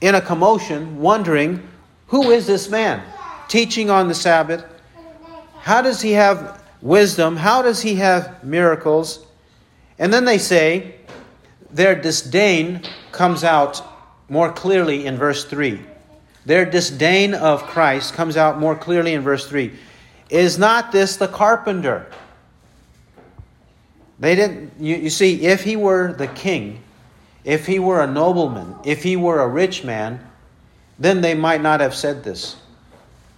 in 0.00 0.14
a 0.14 0.20
commotion 0.20 1.00
wondering 1.00 1.68
who 2.12 2.30
is 2.30 2.46
this 2.46 2.68
man 2.68 3.02
teaching 3.48 3.88
on 3.88 4.06
the 4.06 4.14
Sabbath? 4.14 4.66
How 5.60 5.80
does 5.80 6.02
he 6.02 6.12
have 6.12 6.62
wisdom? 6.82 7.36
How 7.36 7.62
does 7.62 7.80
he 7.80 7.94
have 7.94 8.44
miracles? 8.44 9.24
And 9.98 10.12
then 10.12 10.26
they 10.26 10.36
say 10.36 10.96
their 11.70 11.94
disdain 11.94 12.82
comes 13.12 13.44
out 13.44 13.82
more 14.28 14.52
clearly 14.52 15.06
in 15.06 15.16
verse 15.16 15.46
3. 15.46 15.80
Their 16.44 16.66
disdain 16.66 17.32
of 17.32 17.62
Christ 17.62 18.12
comes 18.12 18.36
out 18.36 18.60
more 18.60 18.76
clearly 18.76 19.14
in 19.14 19.22
verse 19.22 19.48
3. 19.48 19.72
Is 20.28 20.58
not 20.58 20.92
this 20.92 21.16
the 21.16 21.28
carpenter? 21.28 22.12
They 24.18 24.34
didn't, 24.34 24.72
you, 24.78 24.96
you 24.96 25.08
see, 25.08 25.46
if 25.46 25.64
he 25.64 25.76
were 25.76 26.12
the 26.12 26.28
king, 26.28 26.82
if 27.42 27.64
he 27.64 27.78
were 27.78 28.02
a 28.02 28.06
nobleman, 28.06 28.76
if 28.84 29.02
he 29.02 29.16
were 29.16 29.40
a 29.40 29.48
rich 29.48 29.82
man, 29.82 30.28
then 30.98 31.20
they 31.20 31.34
might 31.34 31.62
not 31.62 31.80
have 31.80 31.94
said 31.94 32.24
this. 32.24 32.56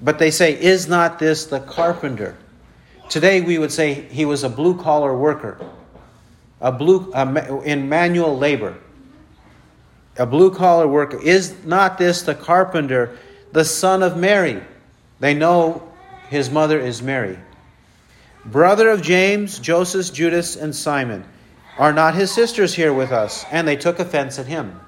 But 0.01 0.19
they 0.19 0.31
say, 0.31 0.61
Is 0.61 0.89
not 0.89 1.19
this 1.19 1.47
the 1.47 1.61
carpenter? 1.61 2.37
Today 3.09 3.41
we 3.41 3.59
would 3.59 3.73
say 3.73 3.95
he 3.95 4.25
was 4.25 4.45
a 4.45 4.49
blue 4.49 4.81
collar 4.81 5.17
worker, 5.17 5.59
a 6.61 6.73
blue, 6.73 7.13
a, 7.15 7.63
in 7.63 7.89
manual 7.89 8.37
labor 8.37 8.77
a 10.17 10.27
blue 10.27 10.51
collar 10.51 10.87
worker. 10.87 11.21
Is 11.21 11.55
not 11.65 11.99
this 11.99 12.23
the 12.23 12.35
carpenter, 12.35 13.17
the 13.53 13.65
son 13.65 14.03
of 14.03 14.17
Mary? 14.17 14.63
They 15.21 15.35
know 15.35 15.83
his 16.31 16.51
mother 16.51 16.79
is 16.79 17.03
Mary. 17.03 17.39
Brother 18.45 18.91
of 18.91 19.03
James, 19.03 19.59
Joseph, 19.59 20.13
Judas, 20.13 20.57
and 20.57 20.75
Simon. 20.75 21.25
Are 21.79 21.93
not 21.93 22.15
his 22.15 22.31
sisters 22.31 22.75
here 22.75 22.93
with 22.93 23.11
us? 23.11 23.45
And 23.51 23.67
they 23.67 23.77
took 23.77 23.99
offense 23.99 24.39
at 24.39 24.47
him. 24.47 24.79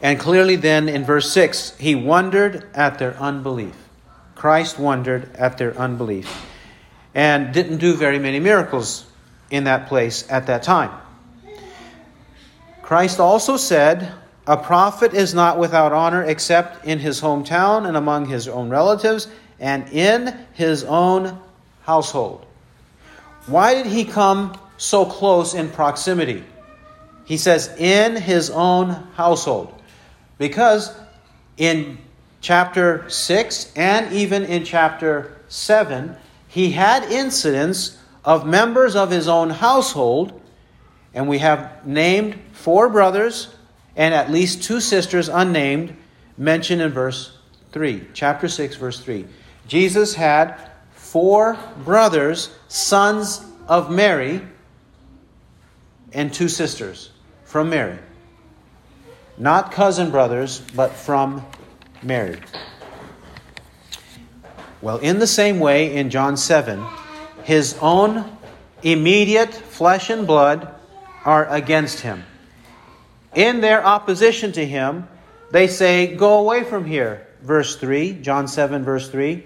And 0.00 0.18
clearly, 0.18 0.56
then, 0.56 0.88
in 0.88 1.04
verse 1.04 1.32
6, 1.32 1.76
he 1.78 1.94
wondered 1.94 2.66
at 2.74 2.98
their 2.98 3.16
unbelief. 3.16 3.74
Christ 4.34 4.78
wondered 4.78 5.34
at 5.34 5.58
their 5.58 5.76
unbelief 5.76 6.46
and 7.14 7.52
didn't 7.52 7.78
do 7.78 7.96
very 7.96 8.20
many 8.20 8.38
miracles 8.38 9.04
in 9.50 9.64
that 9.64 9.88
place 9.88 10.24
at 10.30 10.46
that 10.46 10.62
time. 10.62 10.92
Christ 12.82 13.18
also 13.18 13.56
said, 13.56 14.12
A 14.46 14.56
prophet 14.56 15.12
is 15.12 15.34
not 15.34 15.58
without 15.58 15.92
honor 15.92 16.22
except 16.22 16.84
in 16.84 17.00
his 17.00 17.20
hometown 17.20 17.86
and 17.86 17.96
among 17.96 18.26
his 18.26 18.46
own 18.46 18.70
relatives 18.70 19.26
and 19.58 19.88
in 19.88 20.34
his 20.52 20.84
own 20.84 21.38
household. 21.82 22.46
Why 23.46 23.74
did 23.74 23.86
he 23.86 24.04
come 24.04 24.56
so 24.76 25.04
close 25.04 25.54
in 25.54 25.70
proximity? 25.70 26.44
He 27.24 27.36
says, 27.36 27.74
in 27.76 28.16
his 28.16 28.50
own 28.50 28.90
household. 29.14 29.77
Because 30.38 30.94
in 31.56 31.98
chapter 32.40 33.08
6 33.08 33.72
and 33.76 34.12
even 34.12 34.44
in 34.44 34.64
chapter 34.64 35.36
7, 35.48 36.16
he 36.46 36.70
had 36.70 37.04
incidents 37.04 37.98
of 38.24 38.46
members 38.46 38.96
of 38.96 39.10
his 39.10 39.28
own 39.28 39.50
household, 39.50 40.40
and 41.12 41.28
we 41.28 41.38
have 41.38 41.86
named 41.86 42.38
four 42.52 42.88
brothers 42.88 43.54
and 43.96 44.14
at 44.14 44.30
least 44.30 44.62
two 44.62 44.80
sisters 44.80 45.28
unnamed 45.28 45.94
mentioned 46.36 46.80
in 46.80 46.92
verse 46.92 47.36
3, 47.72 48.06
chapter 48.14 48.48
6, 48.48 48.76
verse 48.76 49.00
3. 49.00 49.26
Jesus 49.66 50.14
had 50.14 50.56
four 50.92 51.58
brothers, 51.84 52.50
sons 52.68 53.44
of 53.66 53.90
Mary, 53.90 54.40
and 56.12 56.32
two 56.32 56.48
sisters 56.48 57.10
from 57.44 57.70
Mary. 57.70 57.98
Not 59.38 59.72
cousin 59.72 60.10
brothers, 60.10 60.60
but 60.74 60.92
from 60.92 61.44
Mary. 62.02 62.40
Well, 64.82 64.98
in 64.98 65.18
the 65.18 65.26
same 65.26 65.60
way, 65.60 65.94
in 65.94 66.10
John 66.10 66.36
7, 66.36 66.84
his 67.44 67.76
own 67.80 68.36
immediate 68.82 69.54
flesh 69.54 70.10
and 70.10 70.26
blood 70.26 70.74
are 71.24 71.48
against 71.48 72.00
him 72.00 72.24
in 73.34 73.60
their 73.60 73.84
opposition 73.84 74.52
to 74.52 74.66
him, 74.66 75.06
they 75.50 75.66
say, 75.66 76.14
Go 76.16 76.38
away 76.38 76.64
from 76.64 76.84
here. 76.84 77.26
Verse 77.42 77.76
3, 77.76 78.14
John 78.14 78.48
7, 78.48 78.84
verse 78.84 79.08
3. 79.08 79.44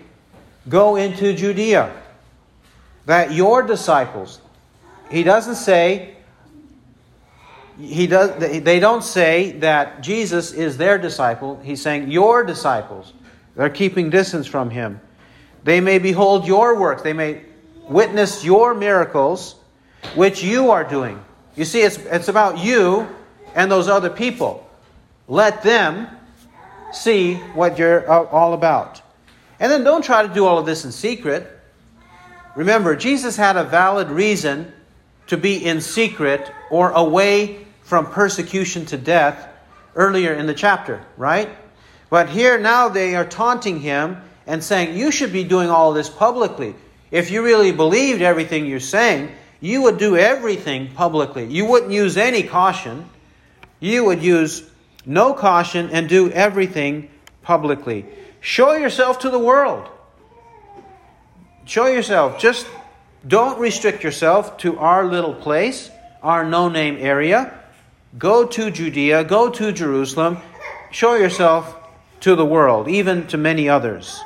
Go 0.68 0.96
into 0.96 1.34
Judea. 1.34 1.94
That 3.06 3.32
your 3.32 3.62
disciples, 3.62 4.40
he 5.10 5.22
doesn't 5.24 5.56
say, 5.56 6.16
he 7.82 8.06
does, 8.06 8.38
they 8.38 8.78
don't 8.78 9.02
say 9.02 9.52
that 9.58 10.02
Jesus 10.02 10.52
is 10.52 10.76
their 10.76 10.98
disciple. 10.98 11.60
He's 11.62 11.82
saying, 11.82 12.10
Your 12.10 12.44
disciples. 12.44 13.12
They're 13.56 13.70
keeping 13.70 14.08
distance 14.08 14.46
from 14.46 14.70
him. 14.70 15.00
They 15.64 15.80
may 15.80 15.98
behold 15.98 16.46
your 16.46 16.78
work. 16.78 17.02
They 17.02 17.12
may 17.12 17.42
witness 17.88 18.44
your 18.44 18.74
miracles, 18.74 19.56
which 20.14 20.42
you 20.42 20.70
are 20.70 20.84
doing. 20.84 21.22
You 21.56 21.64
see, 21.64 21.82
it's, 21.82 21.98
it's 21.98 22.28
about 22.28 22.58
you 22.58 23.08
and 23.54 23.70
those 23.70 23.88
other 23.88 24.10
people. 24.10 24.68
Let 25.28 25.62
them 25.62 26.08
see 26.92 27.34
what 27.34 27.78
you're 27.78 28.10
uh, 28.10 28.24
all 28.24 28.54
about. 28.54 29.02
And 29.60 29.70
then 29.70 29.84
don't 29.84 30.04
try 30.04 30.26
to 30.26 30.32
do 30.32 30.46
all 30.46 30.58
of 30.58 30.66
this 30.66 30.84
in 30.84 30.92
secret. 30.92 31.48
Remember, 32.56 32.96
Jesus 32.96 33.36
had 33.36 33.56
a 33.56 33.64
valid 33.64 34.08
reason 34.08 34.72
to 35.28 35.36
be 35.36 35.64
in 35.64 35.80
secret 35.80 36.50
or 36.70 36.90
away 36.90 37.66
from 37.82 38.06
persecution 38.06 38.86
to 38.86 38.96
death 38.96 39.48
earlier 39.94 40.32
in 40.32 40.46
the 40.46 40.54
chapter, 40.54 41.04
right? 41.16 41.48
But 42.10 42.28
here 42.28 42.58
now 42.58 42.88
they 42.88 43.14
are 43.14 43.24
taunting 43.24 43.80
him 43.80 44.18
and 44.46 44.62
saying, 44.62 44.96
You 44.96 45.10
should 45.10 45.32
be 45.32 45.44
doing 45.44 45.70
all 45.70 45.92
this 45.92 46.08
publicly. 46.08 46.74
If 47.10 47.30
you 47.30 47.42
really 47.42 47.72
believed 47.72 48.22
everything 48.22 48.66
you're 48.66 48.80
saying, 48.80 49.30
you 49.60 49.82
would 49.82 49.98
do 49.98 50.16
everything 50.16 50.92
publicly. 50.92 51.46
You 51.46 51.66
wouldn't 51.66 51.92
use 51.92 52.16
any 52.16 52.42
caution. 52.42 53.08
You 53.80 54.04
would 54.04 54.22
use 54.22 54.68
no 55.06 55.34
caution 55.34 55.90
and 55.90 56.08
do 56.08 56.30
everything 56.30 57.10
publicly. 57.42 58.06
Show 58.40 58.72
yourself 58.74 59.20
to 59.20 59.30
the 59.30 59.38
world. 59.38 59.88
Show 61.64 61.86
yourself. 61.86 62.38
Just 62.38 62.66
don't 63.26 63.58
restrict 63.58 64.02
yourself 64.02 64.56
to 64.58 64.78
our 64.78 65.04
little 65.04 65.34
place, 65.34 65.90
our 66.22 66.44
no 66.44 66.68
name 66.68 66.96
area. 66.98 67.56
Go 68.18 68.46
to 68.46 68.70
Judea, 68.70 69.24
go 69.24 69.48
to 69.50 69.72
Jerusalem. 69.72 70.38
Show 70.90 71.14
yourself 71.14 71.76
to 72.20 72.36
the 72.36 72.44
world, 72.44 72.88
even 72.88 73.26
to 73.28 73.36
many 73.36 73.68
others. 73.68 74.20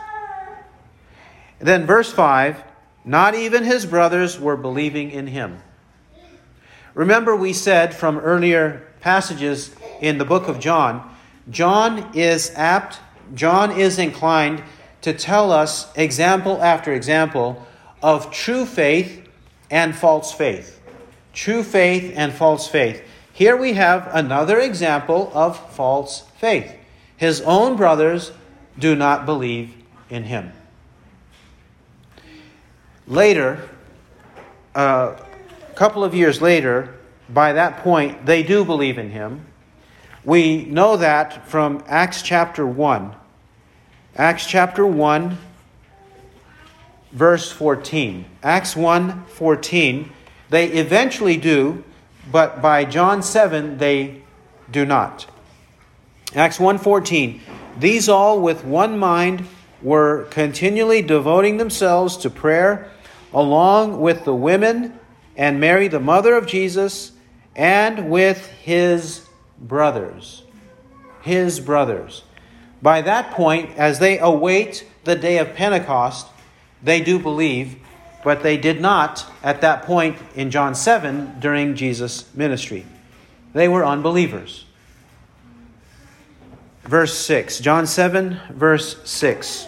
Then, 1.60 1.86
verse 1.86 2.12
5 2.12 2.62
not 3.06 3.36
even 3.36 3.62
his 3.62 3.86
brothers 3.86 4.38
were 4.38 4.56
believing 4.56 5.12
in 5.12 5.28
him. 5.28 5.62
Remember, 6.92 7.36
we 7.36 7.52
said 7.52 7.94
from 7.94 8.18
earlier 8.18 8.88
passages 9.00 9.70
in 10.00 10.18
the 10.18 10.24
book 10.24 10.48
of 10.48 10.58
John, 10.58 11.14
John 11.48 12.10
is 12.16 12.50
apt, 12.56 12.98
John 13.32 13.70
is 13.70 14.00
inclined 14.00 14.64
to 15.02 15.12
tell 15.12 15.52
us 15.52 15.86
example 15.94 16.60
after 16.60 16.92
example 16.92 17.64
of 18.02 18.32
true 18.32 18.66
faith 18.66 19.28
and 19.70 19.94
false 19.94 20.32
faith. 20.32 20.80
True 21.32 21.62
faith 21.62 22.12
and 22.16 22.32
false 22.32 22.66
faith. 22.66 23.05
Here 23.36 23.54
we 23.54 23.74
have 23.74 24.08
another 24.14 24.58
example 24.58 25.30
of 25.34 25.58
false 25.74 26.22
faith. 26.38 26.74
His 27.18 27.42
own 27.42 27.76
brothers 27.76 28.32
do 28.78 28.96
not 28.96 29.26
believe 29.26 29.74
in 30.08 30.24
him. 30.24 30.54
Later, 33.06 33.68
a 34.74 34.78
uh, 34.78 35.26
couple 35.74 36.02
of 36.02 36.14
years 36.14 36.40
later, 36.40 36.94
by 37.28 37.52
that 37.52 37.82
point, 37.82 38.24
they 38.24 38.42
do 38.42 38.64
believe 38.64 38.96
in 38.96 39.10
him. 39.10 39.44
We 40.24 40.64
know 40.64 40.96
that 40.96 41.46
from 41.46 41.84
Acts 41.86 42.22
chapter 42.22 42.66
1. 42.66 43.14
Acts 44.16 44.46
chapter 44.46 44.86
1, 44.86 45.36
verse 47.12 47.52
14. 47.52 48.24
Acts 48.42 48.74
1 48.74 49.26
14. 49.26 50.10
They 50.48 50.68
eventually 50.68 51.36
do, 51.36 51.84
but 52.30 52.60
by 52.60 52.84
John 52.84 53.22
7, 53.22 53.78
they 53.78 54.22
do 54.70 54.84
not. 54.84 55.26
Acts 56.34 56.58
1:14 56.58 57.40
These 57.78 58.08
all 58.08 58.40
with 58.40 58.64
one 58.64 58.98
mind 58.98 59.46
were 59.82 60.24
continually 60.30 61.02
devoting 61.02 61.56
themselves 61.56 62.16
to 62.18 62.30
prayer 62.30 62.90
along 63.32 64.00
with 64.00 64.24
the 64.24 64.34
women 64.34 64.98
and 65.36 65.60
Mary 65.60 65.88
the 65.88 66.00
mother 66.00 66.34
of 66.34 66.46
Jesus 66.46 67.12
and 67.54 68.10
with 68.10 68.46
his 68.62 69.26
brothers 69.60 70.42
his 71.22 71.60
brothers 71.60 72.24
by 72.82 73.00
that 73.00 73.30
point 73.30 73.70
as 73.76 73.98
they 73.98 74.18
await 74.18 74.86
the 75.04 75.14
day 75.14 75.38
of 75.38 75.54
Pentecost 75.54 76.26
they 76.82 77.00
do 77.00 77.18
believe 77.18 77.76
but 78.26 78.42
they 78.42 78.56
did 78.58 78.80
not 78.80 79.24
at 79.42 79.60
that 79.60 79.84
point 79.84 80.18
in 80.34 80.50
John 80.50 80.74
7 80.74 81.38
during 81.38 81.76
Jesus 81.76 82.26
ministry 82.34 82.84
they 83.54 83.68
were 83.68 83.86
unbelievers 83.86 84.66
verse 86.86 87.16
6. 87.18 87.60
John 87.60 87.86
7, 87.86 88.40
verse 88.50 88.96
6. 89.08 89.66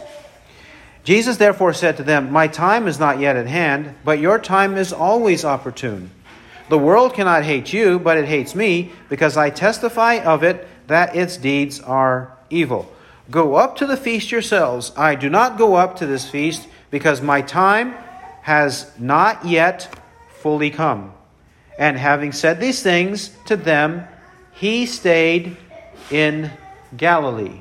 Jesus 1.05 1.37
therefore 1.37 1.73
said 1.73 1.97
to 1.97 2.03
them, 2.03 2.33
My 2.33 2.49
time 2.49 2.87
is 2.87 2.99
not 2.99 3.18
yet 3.18 3.37
at 3.37 3.47
hand, 3.47 3.94
but 4.05 4.18
your 4.18 4.38
time 4.38 4.77
is 4.77 4.92
always 4.92 5.44
opportune. 5.44 6.11
The 6.68 6.79
world 6.79 7.14
cannot 7.14 7.44
hate 7.44 7.73
you, 7.73 7.99
but 7.99 8.18
it 8.18 8.27
hates 8.27 8.55
me, 8.55 8.92
because 9.09 9.37
I 9.37 9.51
testify 9.51 10.16
of 10.16 10.42
it 10.42 10.68
that 10.87 11.16
its 11.16 11.37
deeds 11.37 11.81
are 11.81 12.37
evil. 12.51 12.92
Go 13.31 13.55
up 13.55 13.77
to 13.77 13.87
the 13.87 13.97
feast 13.97 14.31
yourselves. 14.31 14.92
I 14.97 15.14
do 15.14 15.31
not 15.31 15.59
go 15.59 15.75
up 15.75 15.97
to 15.97 16.07
this 16.07 16.29
feast, 16.29 16.68
because 16.90 17.23
my 17.23 17.40
time 17.40 17.94
has 18.48 18.90
not 18.98 19.44
yet 19.44 19.94
fully 20.40 20.70
come. 20.70 21.12
And 21.78 21.98
having 21.98 22.32
said 22.32 22.58
these 22.58 22.82
things 22.82 23.30
to 23.44 23.56
them, 23.56 24.08
he 24.52 24.87
stayed 24.87 25.58
in 26.11 26.50
Galilee. 26.96 27.61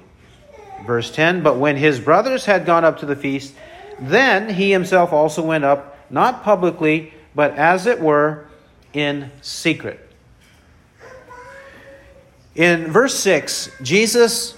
Verse 0.86 1.12
10 1.12 1.44
But 1.44 1.58
when 1.58 1.76
his 1.76 2.00
brothers 2.00 2.46
had 2.46 2.66
gone 2.66 2.86
up 2.86 3.00
to 3.00 3.06
the 3.06 3.18
feast, 3.18 3.54
then 4.00 4.48
he 4.48 4.72
himself 4.72 5.12
also 5.12 5.44
went 5.44 5.66
up, 5.66 5.98
not 6.10 6.42
publicly, 6.46 7.14
but 7.36 7.52
as 7.58 7.86
it 7.86 8.00
were, 8.00 8.46
in 8.94 9.30
secret. 9.42 10.00
In 12.56 12.90
verse 12.94 13.16
6, 13.16 13.72
Jesus 13.84 14.56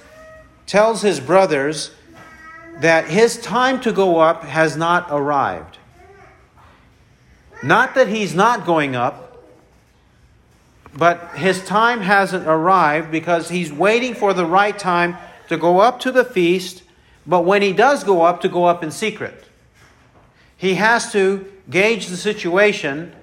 tells 0.67 1.01
his 1.01 1.19
brothers 1.19 1.89
that 2.81 3.07
his 3.07 3.41
time 3.41 3.81
to 3.81 3.91
go 3.91 4.19
up 4.19 4.43
has 4.43 4.77
not 4.77 5.07
arrived. 5.09 5.78
Not 7.61 7.95
that 7.95 8.07
he's 8.07 8.33
not 8.33 8.65
going 8.65 8.95
up, 8.95 9.43
but 10.95 11.35
his 11.35 11.63
time 11.65 12.01
hasn't 12.01 12.47
arrived 12.47 13.11
because 13.11 13.49
he's 13.49 13.71
waiting 13.71 14.13
for 14.13 14.33
the 14.33 14.45
right 14.45 14.77
time 14.77 15.17
to 15.49 15.57
go 15.57 15.79
up 15.79 15.99
to 16.01 16.11
the 16.11 16.23
feast. 16.23 16.83
But 17.27 17.41
when 17.41 17.61
he 17.61 17.73
does 17.73 18.03
go 18.03 18.21
up, 18.23 18.41
to 18.41 18.49
go 18.49 18.65
up 18.65 18.83
in 18.83 18.91
secret. 18.91 19.45
He 20.57 20.75
has 20.75 21.11
to 21.11 21.51
gauge 21.69 22.07
the 22.07 22.17
situation 22.17 23.13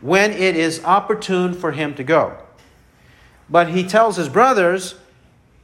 when 0.00 0.32
it 0.32 0.56
is 0.56 0.82
opportune 0.84 1.52
for 1.54 1.72
him 1.72 1.94
to 1.94 2.04
go. 2.04 2.36
But 3.48 3.68
he 3.68 3.84
tells 3.84 4.16
his 4.16 4.28
brothers, 4.28 4.94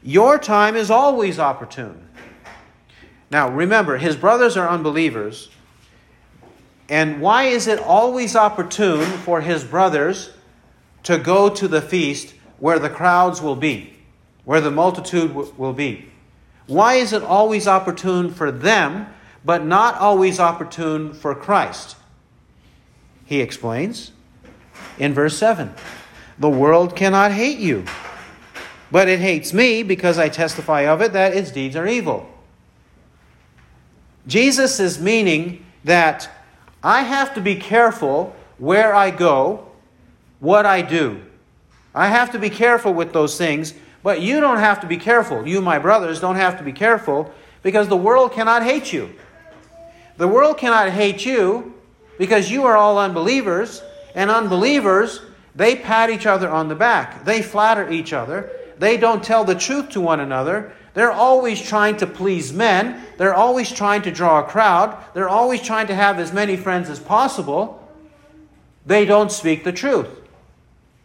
Your 0.02 0.38
time 0.38 0.76
is 0.76 0.90
always 0.90 1.38
opportune. 1.38 2.08
Now, 3.30 3.48
remember, 3.48 3.96
his 3.96 4.16
brothers 4.16 4.56
are 4.56 4.68
unbelievers. 4.68 5.48
And 6.92 7.22
why 7.22 7.44
is 7.44 7.68
it 7.68 7.78
always 7.78 8.36
opportune 8.36 9.06
for 9.06 9.40
his 9.40 9.64
brothers 9.64 10.28
to 11.04 11.16
go 11.16 11.48
to 11.48 11.66
the 11.66 11.80
feast 11.80 12.34
where 12.58 12.78
the 12.78 12.90
crowds 12.90 13.40
will 13.40 13.56
be, 13.56 13.94
where 14.44 14.60
the 14.60 14.70
multitude 14.70 15.28
w- 15.28 15.54
will 15.56 15.72
be. 15.72 16.10
Why 16.66 16.96
is 16.96 17.14
it 17.14 17.22
always 17.22 17.66
opportune 17.66 18.30
for 18.30 18.52
them, 18.52 19.06
but 19.42 19.64
not 19.64 19.94
always 19.94 20.38
opportune 20.38 21.14
for 21.14 21.34
Christ? 21.34 21.96
He 23.24 23.40
explains 23.40 24.12
in 24.98 25.14
verse 25.14 25.38
7 25.38 25.72
The 26.38 26.50
world 26.50 26.94
cannot 26.94 27.32
hate 27.32 27.58
you, 27.58 27.86
but 28.90 29.08
it 29.08 29.18
hates 29.18 29.54
me 29.54 29.82
because 29.82 30.18
I 30.18 30.28
testify 30.28 30.82
of 30.82 31.00
it 31.00 31.14
that 31.14 31.34
its 31.34 31.50
deeds 31.50 31.74
are 31.74 31.86
evil. 31.86 32.28
Jesus 34.26 34.78
is 34.78 35.00
meaning 35.00 35.64
that 35.84 36.28
I 36.82 37.02
have 37.02 37.34
to 37.34 37.40
be 37.40 37.56
careful 37.56 38.34
where 38.58 38.94
I 38.94 39.10
go 39.10 39.68
what 40.40 40.66
I 40.66 40.82
do. 40.82 41.20
I 41.94 42.08
have 42.08 42.32
to 42.32 42.38
be 42.38 42.50
careful 42.50 42.92
with 42.92 43.12
those 43.12 43.38
things, 43.38 43.74
but 44.02 44.20
you 44.20 44.40
don't 44.40 44.58
have 44.58 44.80
to 44.80 44.86
be 44.86 44.96
careful. 44.96 45.46
You, 45.46 45.60
my 45.60 45.78
brothers, 45.78 46.20
don't 46.20 46.36
have 46.36 46.58
to 46.58 46.64
be 46.64 46.72
careful 46.72 47.32
because 47.62 47.88
the 47.88 47.96
world 47.96 48.32
cannot 48.32 48.62
hate 48.62 48.92
you. 48.92 49.14
The 50.16 50.26
world 50.26 50.58
cannot 50.58 50.90
hate 50.90 51.24
you 51.24 51.74
because 52.18 52.50
you 52.50 52.64
are 52.64 52.76
all 52.76 52.98
unbelievers, 52.98 53.82
and 54.14 54.30
unbelievers, 54.30 55.20
they 55.54 55.76
pat 55.76 56.10
each 56.10 56.26
other 56.26 56.48
on 56.48 56.68
the 56.68 56.74
back. 56.74 57.24
They 57.24 57.42
flatter 57.42 57.90
each 57.90 58.12
other. 58.12 58.50
They 58.78 58.96
don't 58.96 59.24
tell 59.24 59.44
the 59.44 59.54
truth 59.54 59.90
to 59.90 60.00
one 60.00 60.20
another. 60.20 60.72
They're 60.94 61.12
always 61.12 61.60
trying 61.60 61.96
to 61.98 62.06
please 62.06 62.52
men. 62.52 63.02
They're 63.16 63.34
always 63.34 63.70
trying 63.72 64.02
to 64.02 64.10
draw 64.10 64.40
a 64.40 64.44
crowd. 64.44 64.96
They're 65.14 65.28
always 65.28 65.62
trying 65.62 65.86
to 65.86 65.94
have 65.94 66.18
as 66.18 66.32
many 66.32 66.56
friends 66.56 66.90
as 66.90 67.00
possible. 67.00 67.78
They 68.84 69.04
don't 69.04 69.32
speak 69.32 69.64
the 69.64 69.72
truth. 69.72 70.08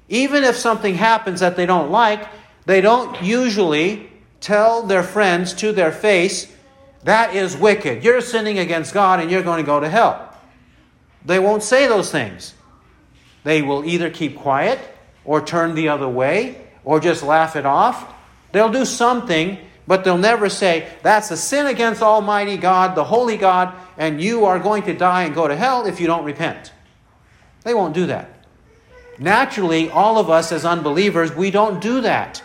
even 0.09 0.43
if 0.43 0.55
something 0.55 0.95
happens 0.95 1.41
that 1.41 1.55
they 1.55 1.65
don't 1.65 1.91
like, 1.91 2.27
they 2.65 2.81
don't 2.81 3.21
usually 3.21 4.09
tell 4.39 4.83
their 4.83 5.03
friends 5.03 5.53
to 5.53 5.71
their 5.71 5.91
face, 5.91 6.51
that 7.03 7.35
is 7.35 7.55
wicked. 7.55 8.03
You're 8.03 8.21
sinning 8.21 8.59
against 8.59 8.93
God 8.93 9.19
and 9.19 9.29
you're 9.31 9.43
going 9.43 9.63
to 9.63 9.65
go 9.65 9.79
to 9.79 9.89
hell. 9.89 10.33
They 11.25 11.39
won't 11.39 11.63
say 11.63 11.87
those 11.87 12.11
things. 12.11 12.53
They 13.43 13.61
will 13.61 13.85
either 13.85 14.09
keep 14.09 14.37
quiet 14.37 14.79
or 15.25 15.41
turn 15.41 15.75
the 15.75 15.89
other 15.89 16.07
way 16.07 16.61
or 16.83 16.99
just 16.99 17.23
laugh 17.23 17.55
it 17.55 17.65
off. 17.65 18.13
They'll 18.51 18.71
do 18.71 18.85
something, 18.85 19.57
but 19.87 20.03
they'll 20.03 20.17
never 20.17 20.49
say, 20.49 20.87
That's 21.01 21.31
a 21.31 21.37
sin 21.37 21.65
against 21.65 22.01
Almighty 22.01 22.57
God, 22.57 22.95
the 22.95 23.05
Holy 23.05 23.37
God, 23.37 23.73
and 23.97 24.21
you 24.21 24.45
are 24.45 24.59
going 24.59 24.83
to 24.83 24.93
die 24.93 25.23
and 25.23 25.33
go 25.33 25.47
to 25.47 25.55
hell 25.55 25.85
if 25.85 25.99
you 25.99 26.07
don't 26.07 26.25
repent. 26.25 26.73
They 27.63 27.73
won't 27.73 27.93
do 27.93 28.05
that. 28.07 28.45
Naturally, 29.17 29.89
all 29.89 30.19
of 30.19 30.29
us 30.29 30.51
as 30.51 30.65
unbelievers, 30.65 31.33
we 31.33 31.49
don't 31.49 31.81
do 31.81 32.01
that. 32.01 32.43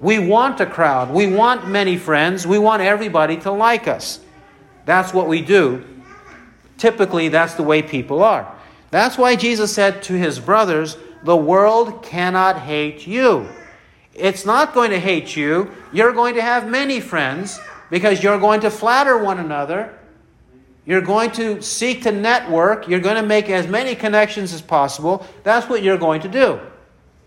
We 0.00 0.18
want 0.18 0.60
a 0.60 0.66
crowd. 0.66 1.10
We 1.10 1.32
want 1.32 1.68
many 1.68 1.96
friends. 1.96 2.46
We 2.46 2.58
want 2.58 2.82
everybody 2.82 3.36
to 3.38 3.52
like 3.52 3.86
us. 3.86 4.20
That's 4.86 5.12
what 5.12 5.28
we 5.28 5.42
do. 5.42 5.84
Typically, 6.78 7.28
that's 7.28 7.54
the 7.54 7.62
way 7.62 7.82
people 7.82 8.22
are. 8.22 8.52
That's 8.90 9.18
why 9.18 9.36
Jesus 9.36 9.72
said 9.72 10.02
to 10.04 10.14
his 10.14 10.40
brothers, 10.40 10.96
The 11.22 11.36
world 11.36 12.02
cannot 12.02 12.58
hate 12.58 13.06
you. 13.06 13.46
It's 14.20 14.44
not 14.44 14.74
going 14.74 14.90
to 14.90 15.00
hate 15.00 15.34
you. 15.36 15.70
You're 15.92 16.12
going 16.12 16.34
to 16.34 16.42
have 16.42 16.68
many 16.68 17.00
friends 17.00 17.58
because 17.90 18.22
you're 18.22 18.38
going 18.38 18.60
to 18.60 18.70
flatter 18.70 19.18
one 19.18 19.38
another. 19.38 19.98
You're 20.86 21.00
going 21.00 21.30
to 21.32 21.62
seek 21.62 22.02
to 22.02 22.12
network. 22.12 22.88
You're 22.88 23.00
going 23.00 23.16
to 23.16 23.26
make 23.26 23.50
as 23.50 23.66
many 23.66 23.94
connections 23.94 24.52
as 24.52 24.62
possible. 24.62 25.26
That's 25.42 25.68
what 25.68 25.82
you're 25.82 25.98
going 25.98 26.22
to 26.22 26.28
do. 26.28 26.60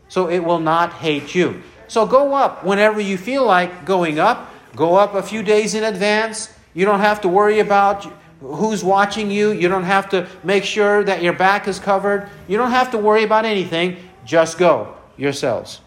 So 0.07 0.29
it 0.29 0.39
will 0.39 0.59
not 0.59 0.93
hate 0.93 1.33
you. 1.33 1.63
So 1.87 2.05
go 2.05 2.33
up 2.33 2.63
whenever 2.63 2.99
you 2.99 3.17
feel 3.17 3.45
like 3.45 3.85
going 3.85 4.19
up. 4.19 4.51
Go 4.75 4.95
up 4.95 5.13
a 5.13 5.21
few 5.21 5.43
days 5.43 5.75
in 5.75 5.83
advance. 5.83 6.51
You 6.73 6.85
don't 6.85 7.01
have 7.01 7.21
to 7.21 7.27
worry 7.27 7.59
about 7.59 8.11
who's 8.39 8.83
watching 8.83 9.29
you. 9.29 9.51
You 9.51 9.67
don't 9.67 9.83
have 9.83 10.09
to 10.09 10.27
make 10.43 10.63
sure 10.63 11.03
that 11.03 11.21
your 11.21 11.33
back 11.33 11.67
is 11.67 11.79
covered. 11.79 12.29
You 12.47 12.57
don't 12.57 12.71
have 12.71 12.91
to 12.91 12.97
worry 12.97 13.23
about 13.23 13.45
anything. 13.45 13.97
Just 14.25 14.57
go 14.57 14.97
yourselves. 15.15 15.79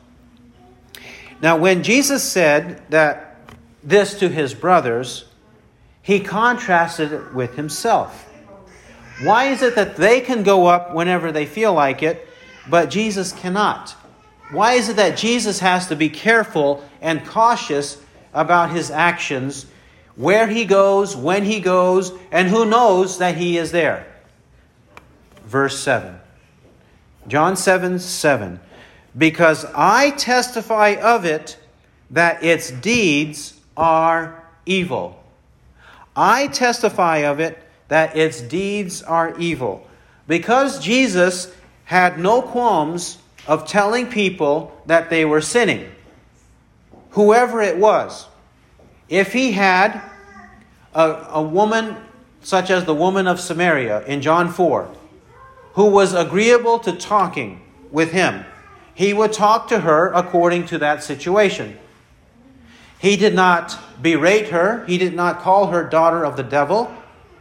Now, 1.46 1.56
when 1.56 1.84
Jesus 1.84 2.24
said 2.24 2.82
that 2.90 3.36
this 3.84 4.18
to 4.18 4.28
his 4.28 4.52
brothers, 4.52 5.26
he 6.02 6.18
contrasted 6.18 7.12
it 7.12 7.34
with 7.34 7.54
himself. 7.54 8.28
Why 9.22 9.50
is 9.50 9.62
it 9.62 9.76
that 9.76 9.94
they 9.94 10.20
can 10.20 10.42
go 10.42 10.66
up 10.66 10.92
whenever 10.92 11.30
they 11.30 11.46
feel 11.46 11.72
like 11.72 12.02
it, 12.02 12.26
but 12.68 12.90
Jesus 12.90 13.30
cannot? 13.30 13.90
Why 14.50 14.72
is 14.72 14.88
it 14.88 14.96
that 14.96 15.16
Jesus 15.16 15.60
has 15.60 15.86
to 15.86 15.94
be 15.94 16.08
careful 16.08 16.82
and 17.00 17.24
cautious 17.24 18.02
about 18.34 18.72
his 18.72 18.90
actions, 18.90 19.66
where 20.16 20.48
he 20.48 20.64
goes, 20.64 21.14
when 21.14 21.44
he 21.44 21.60
goes, 21.60 22.10
and 22.32 22.48
who 22.48 22.64
knows 22.64 23.18
that 23.18 23.36
he 23.36 23.56
is 23.56 23.70
there? 23.70 24.04
Verse 25.44 25.78
7. 25.78 26.18
John 27.28 27.54
7 27.54 28.00
7. 28.00 28.58
Because 29.16 29.64
I 29.74 30.10
testify 30.10 30.96
of 31.00 31.24
it 31.24 31.58
that 32.10 32.42
its 32.42 32.70
deeds 32.70 33.58
are 33.76 34.44
evil. 34.66 35.22
I 36.14 36.48
testify 36.48 37.18
of 37.18 37.40
it 37.40 37.62
that 37.88 38.16
its 38.16 38.40
deeds 38.40 39.02
are 39.02 39.38
evil. 39.38 39.86
Because 40.26 40.80
Jesus 40.80 41.52
had 41.84 42.18
no 42.18 42.42
qualms 42.42 43.18
of 43.46 43.66
telling 43.66 44.08
people 44.08 44.76
that 44.86 45.08
they 45.08 45.24
were 45.24 45.40
sinning, 45.40 45.90
whoever 47.10 47.62
it 47.62 47.76
was. 47.76 48.26
If 49.08 49.32
he 49.32 49.52
had 49.52 50.02
a, 50.94 51.26
a 51.30 51.42
woman 51.42 51.96
such 52.42 52.70
as 52.70 52.84
the 52.84 52.94
woman 52.94 53.26
of 53.26 53.40
Samaria 53.40 54.04
in 54.06 54.20
John 54.20 54.52
4, 54.52 54.88
who 55.74 55.86
was 55.86 56.14
agreeable 56.14 56.78
to 56.80 56.92
talking 56.92 57.60
with 57.90 58.12
him, 58.12 58.44
he 58.96 59.12
would 59.12 59.34
talk 59.34 59.68
to 59.68 59.80
her 59.80 60.10
according 60.14 60.64
to 60.68 60.78
that 60.78 61.02
situation. 61.02 61.78
He 62.98 63.16
did 63.16 63.34
not 63.34 63.78
berate 64.00 64.48
her, 64.48 64.86
he 64.86 64.96
did 64.96 65.14
not 65.14 65.40
call 65.40 65.66
her 65.66 65.84
daughter 65.84 66.24
of 66.24 66.36
the 66.36 66.42
devil. 66.42 66.92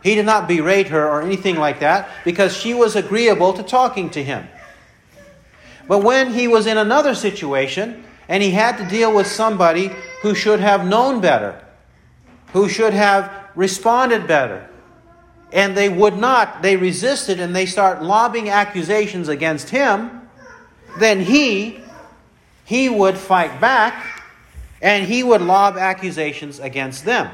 He 0.04 0.14
did 0.14 0.26
not 0.26 0.48
berate 0.48 0.90
her 0.90 1.08
or 1.08 1.22
anything 1.24 1.56
like 1.56 1.80
that 1.80 2.10
because 2.24 2.56
she 2.56 2.74
was 2.74 2.96
agreeable 2.96 3.54
to 3.54 3.64
talking 3.64 4.10
to 4.12 4.24
him. 4.24 4.48
But 5.88 6.04
when 6.04 6.34
he 6.34 6.48
was 6.48 6.68
in 6.68 6.78
another 6.78 7.16
situation 7.16 8.04
and 8.28 8.44
he 8.44 8.52
had 8.52 8.78
to 8.78 8.86
deal 8.86 9.16
with 9.16 9.26
somebody 9.26 9.92
who 10.22 10.36
should 10.36 10.60
have 10.60 10.86
known 10.86 11.22
better, 11.22 11.64
who 12.52 12.68
should 12.68 12.94
have 12.94 13.32
responded 13.56 14.28
better, 14.28 14.70
and 15.54 15.76
they 15.76 15.88
would 15.88 16.18
not, 16.18 16.62
they 16.62 16.76
resisted 16.76 17.40
and 17.40 17.56
they 17.56 17.66
start 17.66 18.04
lobbing 18.04 18.50
accusations 18.50 19.30
against 19.30 19.70
him, 19.70 20.25
then 21.00 21.22
he 21.22 21.80
he 22.66 22.90
would 22.90 23.18
fight 23.18 23.62
back 23.62 24.24
and 24.82 25.06
he 25.06 25.24
would 25.24 25.42
lob 25.42 25.78
accusations 25.78 26.60
against 26.60 27.06
them. 27.06 27.30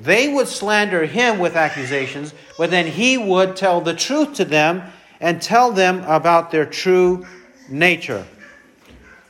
They 0.00 0.32
would 0.32 0.46
slander 0.46 1.06
him 1.06 1.38
with 1.38 1.56
accusations, 1.56 2.32
but 2.56 2.70
then 2.70 2.86
he 2.86 3.18
would 3.18 3.56
tell 3.56 3.80
the 3.80 3.94
truth 3.94 4.34
to 4.34 4.44
them 4.44 4.82
and 5.20 5.42
tell 5.42 5.72
them 5.72 6.04
about 6.04 6.50
their 6.50 6.66
true 6.66 7.26
nature, 7.68 8.24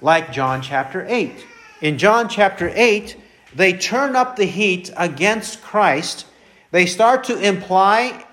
like 0.00 0.32
John 0.32 0.60
chapter 0.60 1.06
8. 1.08 1.46
In 1.80 1.96
John 1.96 2.28
chapter 2.28 2.70
8, 2.74 3.16
they 3.54 3.72
turn 3.72 4.14
up 4.14 4.36
the 4.36 4.44
heat 4.44 4.92
against 4.96 5.62
Christ. 5.62 6.26
They 6.70 6.84
start 6.84 7.24
to 7.24 7.38
imply 7.38 8.26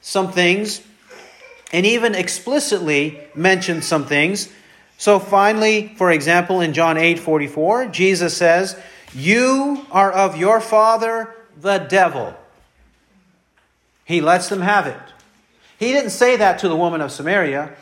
some 0.00 0.32
things 0.32 0.82
and 1.72 1.86
even 1.86 2.14
explicitly 2.14 3.20
mention 3.34 3.82
some 3.82 4.06
things. 4.06 4.48
So 4.98 5.18
finally, 5.18 5.88
for 5.96 6.10
example, 6.10 6.60
in 6.60 6.72
John 6.72 6.96
8 6.96 7.18
44, 7.18 7.86
Jesus 7.86 8.36
says, 8.36 8.78
You 9.14 9.86
are 9.90 10.10
of 10.10 10.36
your 10.36 10.60
father, 10.60 11.34
the 11.60 11.78
devil. 11.78 12.34
He 14.04 14.20
lets 14.20 14.48
them 14.48 14.60
have 14.60 14.86
it. 14.86 15.00
He 15.78 15.92
didn't 15.92 16.10
say 16.10 16.36
that 16.36 16.58
to 16.60 16.68
the 16.68 16.76
woman 16.76 17.00
of 17.00 17.12
Samaria. 17.12 17.74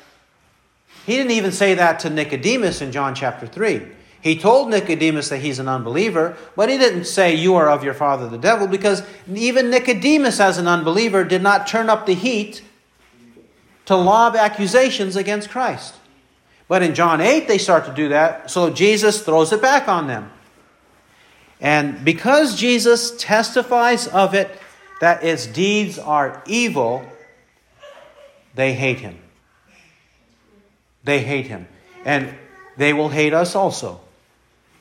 He 1.07 1.17
didn't 1.17 1.33
even 1.33 1.53
say 1.53 1.75
that 1.75 2.01
to 2.01 2.11
Nicodemus 2.11 2.81
in 2.81 2.91
John 2.91 3.15
chapter 3.15 3.47
3. 3.47 3.83
He 4.21 4.39
told 4.39 4.71
Nicodemus 4.71 5.29
that 5.29 5.41
he's 5.41 5.59
an 5.59 5.69
unbeliever, 5.69 6.35
but 6.57 6.71
he 6.71 6.79
didn't 6.79 7.05
say, 7.05 7.35
You 7.35 7.57
are 7.57 7.69
of 7.69 7.85
your 7.85 7.93
father 7.93 8.27
the 8.27 8.39
devil, 8.39 8.67
because 8.67 9.03
even 9.33 9.69
Nicodemus, 9.69 10.41
as 10.41 10.57
an 10.57 10.67
unbeliever, 10.67 11.25
did 11.25 11.43
not 11.43 11.67
turn 11.67 11.91
up 11.91 12.07
the 12.07 12.15
heat 12.15 12.63
to 13.85 13.95
lob 13.95 14.35
accusations 14.35 15.15
against 15.15 15.51
Christ. 15.51 15.97
But 16.67 16.83
in 16.83 16.95
John 16.95 17.21
8, 17.21 17.47
they 17.47 17.59
start 17.59 17.85
to 17.87 17.93
do 17.93 18.09
that, 18.09 18.51
so 18.51 18.71
Jesus 18.71 19.23
throws 19.23 19.53
it 19.53 19.61
back 19.61 19.89
on 19.89 20.07
them. 20.07 20.31
And 21.61 22.05
because 22.05 22.57
Jesus 22.57 23.15
testifies 23.19 24.07
of 24.09 24.35
it 24.35 24.51
that 25.01 25.23
its 25.23 25.47
deeds 25.47 25.99
are 25.99 26.43
evil, 26.47 27.05
they 28.55 28.73
hate 28.75 29.01
him. 29.01 29.19
They 31.05 31.21
hate 31.21 31.47
him. 31.47 31.69
And 32.05 32.35
they 32.77 32.93
will 32.93 33.11
hate 33.11 33.33
us 33.33 33.55
also 33.55 34.01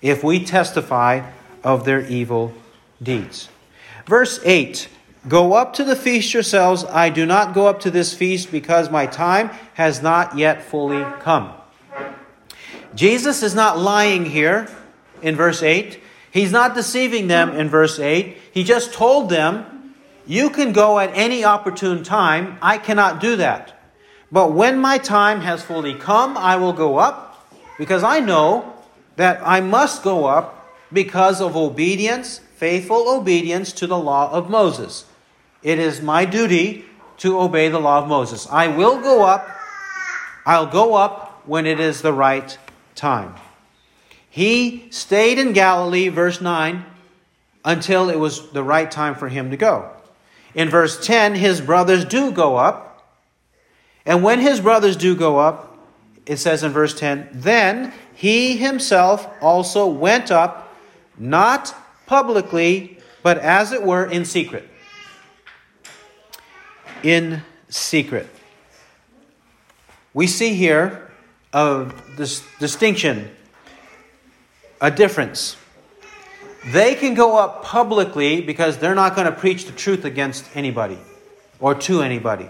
if 0.01 0.23
we 0.23 0.43
testify 0.43 1.29
of 1.63 1.85
their 1.85 2.05
evil 2.07 2.53
deeds. 3.01 3.49
Verse 4.05 4.39
8 4.43 4.89
Go 5.27 5.53
up 5.53 5.73
to 5.75 5.85
the 5.85 5.95
feast 5.95 6.33
yourselves. 6.33 6.83
I 6.83 7.09
do 7.09 7.25
not 7.25 7.53
go 7.53 7.67
up 7.67 7.79
to 7.81 7.91
this 7.91 8.13
feast 8.13 8.51
because 8.51 8.91
my 8.91 9.05
time 9.05 9.49
has 9.75 10.01
not 10.01 10.37
yet 10.37 10.63
fully 10.63 11.01
come. 11.21 11.53
Jesus 12.95 13.41
is 13.43 13.55
not 13.55 13.79
lying 13.79 14.25
here 14.25 14.69
in 15.21 15.35
verse 15.35 15.63
8. 15.63 15.99
He's 16.31 16.51
not 16.51 16.75
deceiving 16.75 17.27
them 17.27 17.51
in 17.51 17.69
verse 17.69 17.99
8. 17.99 18.37
He 18.51 18.63
just 18.63 18.93
told 18.93 19.29
them, 19.29 19.95
You 20.27 20.49
can 20.49 20.73
go 20.73 20.99
at 20.99 21.11
any 21.13 21.43
opportune 21.43 22.03
time. 22.03 22.57
I 22.61 22.77
cannot 22.77 23.19
do 23.19 23.35
that. 23.37 23.73
But 24.31 24.51
when 24.51 24.79
my 24.79 24.97
time 24.97 25.41
has 25.41 25.63
fully 25.63 25.93
come, 25.93 26.37
I 26.37 26.55
will 26.55 26.73
go 26.73 26.97
up, 26.97 27.47
because 27.77 28.03
I 28.03 28.19
know 28.19 28.73
that 29.15 29.39
I 29.43 29.61
must 29.61 30.03
go 30.03 30.25
up 30.25 30.67
because 30.91 31.41
of 31.41 31.55
obedience, 31.55 32.39
faithful 32.55 33.09
obedience 33.09 33.71
to 33.73 33.87
the 33.87 33.97
law 33.97 34.31
of 34.31 34.49
Moses. 34.49 35.05
It 35.61 35.79
is 35.79 36.01
my 36.01 36.25
duty 36.25 36.85
to 37.17 37.39
obey 37.39 37.69
the 37.69 37.79
law 37.79 38.01
of 38.01 38.07
Moses. 38.07 38.47
I 38.49 38.67
will 38.67 38.99
go 38.99 39.23
up. 39.23 39.47
I'll 40.45 40.67
go 40.67 40.95
up 40.95 41.43
when 41.45 41.65
it 41.65 41.79
is 41.79 42.01
the 42.01 42.13
right 42.13 42.57
time. 42.95 43.35
He 44.29 44.87
stayed 44.89 45.39
in 45.39 45.53
Galilee, 45.53 46.09
verse 46.09 46.41
9, 46.41 46.85
until 47.65 48.09
it 48.09 48.19
was 48.19 48.51
the 48.51 48.63
right 48.63 48.89
time 48.89 49.15
for 49.15 49.29
him 49.29 49.51
to 49.51 49.57
go. 49.57 49.89
In 50.55 50.69
verse 50.69 51.03
10, 51.05 51.35
his 51.35 51.61
brothers 51.61 52.05
do 52.05 52.31
go 52.31 52.55
up 52.55 52.93
and 54.05 54.23
when 54.23 54.39
his 54.39 54.59
brothers 54.59 54.97
do 54.97 55.15
go 55.15 55.37
up, 55.39 55.77
it 56.25 56.37
says 56.37 56.63
in 56.63 56.71
verse 56.71 56.93
10 56.97 57.29
Then 57.31 57.93
he 58.13 58.57
himself 58.57 59.27
also 59.41 59.87
went 59.87 60.31
up, 60.31 60.75
not 61.17 61.75
publicly, 62.05 62.99
but 63.21 63.37
as 63.37 63.71
it 63.71 63.83
were 63.83 64.05
in 64.05 64.25
secret. 64.25 64.67
In 67.01 67.41
secret. 67.69 68.27
We 70.13 70.27
see 70.27 70.53
here 70.53 71.11
a 71.53 71.91
this 72.17 72.43
distinction, 72.59 73.29
a 74.81 74.91
difference. 74.91 75.55
They 76.71 76.95
can 76.95 77.13
go 77.13 77.37
up 77.37 77.63
publicly 77.63 78.41
because 78.41 78.77
they're 78.77 78.95
not 78.95 79.15
going 79.15 79.25
to 79.25 79.33
preach 79.33 79.65
the 79.65 79.73
truth 79.73 80.05
against 80.05 80.45
anybody 80.55 80.97
or 81.59 81.75
to 81.75 82.01
anybody. 82.01 82.47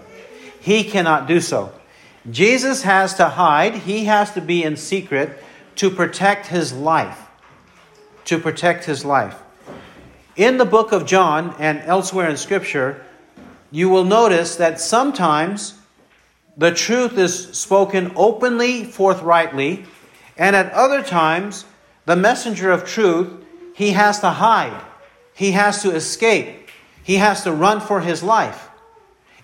He 0.60 0.84
cannot 0.84 1.26
do 1.26 1.40
so. 1.40 1.72
Jesus 2.30 2.82
has 2.82 3.14
to 3.14 3.28
hide, 3.28 3.74
he 3.74 4.04
has 4.06 4.32
to 4.32 4.40
be 4.40 4.62
in 4.62 4.76
secret 4.76 5.42
to 5.76 5.90
protect 5.90 6.46
his 6.46 6.72
life. 6.72 7.20
To 8.26 8.38
protect 8.38 8.84
his 8.84 9.04
life. 9.04 9.38
In 10.36 10.56
the 10.56 10.64
book 10.64 10.92
of 10.92 11.06
John 11.06 11.54
and 11.58 11.80
elsewhere 11.80 12.28
in 12.30 12.36
Scripture, 12.36 13.04
you 13.70 13.88
will 13.88 14.04
notice 14.04 14.56
that 14.56 14.80
sometimes 14.80 15.74
the 16.56 16.72
truth 16.72 17.18
is 17.18 17.48
spoken 17.56 18.12
openly, 18.16 18.84
forthrightly, 18.84 19.84
and 20.36 20.54
at 20.54 20.72
other 20.72 21.02
times, 21.02 21.64
the 22.06 22.16
messenger 22.16 22.70
of 22.70 22.84
truth, 22.84 23.44
he 23.74 23.90
has 23.90 24.20
to 24.20 24.30
hide, 24.30 24.80
he 25.32 25.52
has 25.52 25.82
to 25.82 25.90
escape, 25.90 26.68
he 27.02 27.16
has 27.16 27.42
to 27.42 27.52
run 27.52 27.80
for 27.80 28.00
his 28.00 28.22
life. 28.22 28.68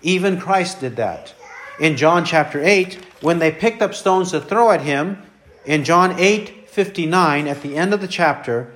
Even 0.01 0.39
Christ 0.39 0.79
did 0.79 0.95
that. 0.95 1.33
In 1.79 1.97
John 1.97 2.25
chapter 2.25 2.63
8, 2.63 2.95
when 3.21 3.39
they 3.39 3.51
picked 3.51 3.81
up 3.81 3.93
stones 3.93 4.31
to 4.31 4.39
throw 4.39 4.71
at 4.71 4.81
him, 4.81 5.21
in 5.65 5.83
John 5.83 6.17
8 6.17 6.69
59, 6.69 7.47
at 7.47 7.61
the 7.61 7.75
end 7.75 7.93
of 7.93 7.99
the 7.99 8.07
chapter, 8.07 8.71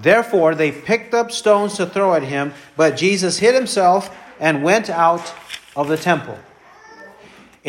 therefore 0.00 0.54
they 0.54 0.72
picked 0.72 1.12
up 1.12 1.30
stones 1.30 1.76
to 1.76 1.84
throw 1.84 2.14
at 2.14 2.22
him, 2.22 2.54
but 2.74 2.96
Jesus 2.96 3.38
hid 3.38 3.54
himself 3.54 4.14
and 4.40 4.64
went 4.64 4.88
out 4.88 5.34
of 5.76 5.88
the 5.88 5.98
temple. 5.98 6.38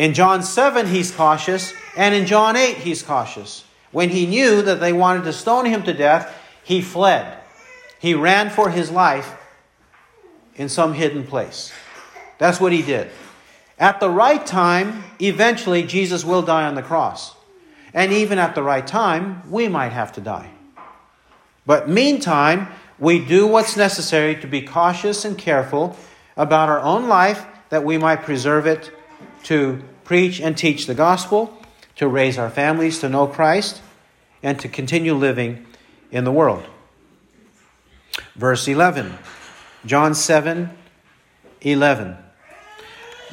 In 0.00 0.14
John 0.14 0.42
7, 0.42 0.86
he's 0.86 1.10
cautious, 1.10 1.74
and 1.94 2.14
in 2.14 2.24
John 2.24 2.56
8, 2.56 2.78
he's 2.78 3.02
cautious. 3.02 3.64
When 3.92 4.08
he 4.08 4.24
knew 4.24 4.62
that 4.62 4.80
they 4.80 4.94
wanted 4.94 5.24
to 5.24 5.32
stone 5.34 5.66
him 5.66 5.82
to 5.82 5.92
death, 5.92 6.34
he 6.64 6.80
fled. 6.80 7.36
He 7.98 8.14
ran 8.14 8.48
for 8.48 8.70
his 8.70 8.90
life 8.90 9.36
in 10.54 10.70
some 10.70 10.94
hidden 10.94 11.26
place. 11.26 11.70
That's 12.38 12.58
what 12.58 12.72
he 12.72 12.80
did. 12.80 13.10
At 13.78 14.00
the 14.00 14.08
right 14.08 14.46
time, 14.46 15.04
eventually, 15.20 15.82
Jesus 15.82 16.24
will 16.24 16.40
die 16.40 16.66
on 16.66 16.76
the 16.76 16.82
cross. 16.82 17.34
And 17.92 18.10
even 18.10 18.38
at 18.38 18.54
the 18.54 18.62
right 18.62 18.86
time, 18.86 19.50
we 19.50 19.68
might 19.68 19.92
have 19.92 20.12
to 20.12 20.22
die. 20.22 20.50
But 21.66 21.90
meantime, 21.90 22.68
we 22.98 23.22
do 23.22 23.46
what's 23.46 23.76
necessary 23.76 24.34
to 24.36 24.46
be 24.46 24.62
cautious 24.62 25.26
and 25.26 25.36
careful 25.36 25.94
about 26.38 26.70
our 26.70 26.80
own 26.80 27.06
life 27.06 27.44
that 27.68 27.84
we 27.84 27.98
might 27.98 28.22
preserve 28.22 28.66
it 28.66 28.90
to 29.42 29.82
preach 30.10 30.40
and 30.40 30.58
teach 30.58 30.86
the 30.86 30.94
gospel, 30.94 31.56
to 31.94 32.08
raise 32.08 32.36
our 32.36 32.50
families 32.50 32.98
to 32.98 33.08
know 33.08 33.28
Christ, 33.28 33.80
and 34.42 34.58
to 34.58 34.68
continue 34.68 35.14
living 35.14 35.64
in 36.10 36.24
the 36.24 36.32
world. 36.32 36.64
Verse 38.34 38.66
11, 38.66 39.16
John 39.86 40.16
7 40.16 40.68
11. 41.60 42.16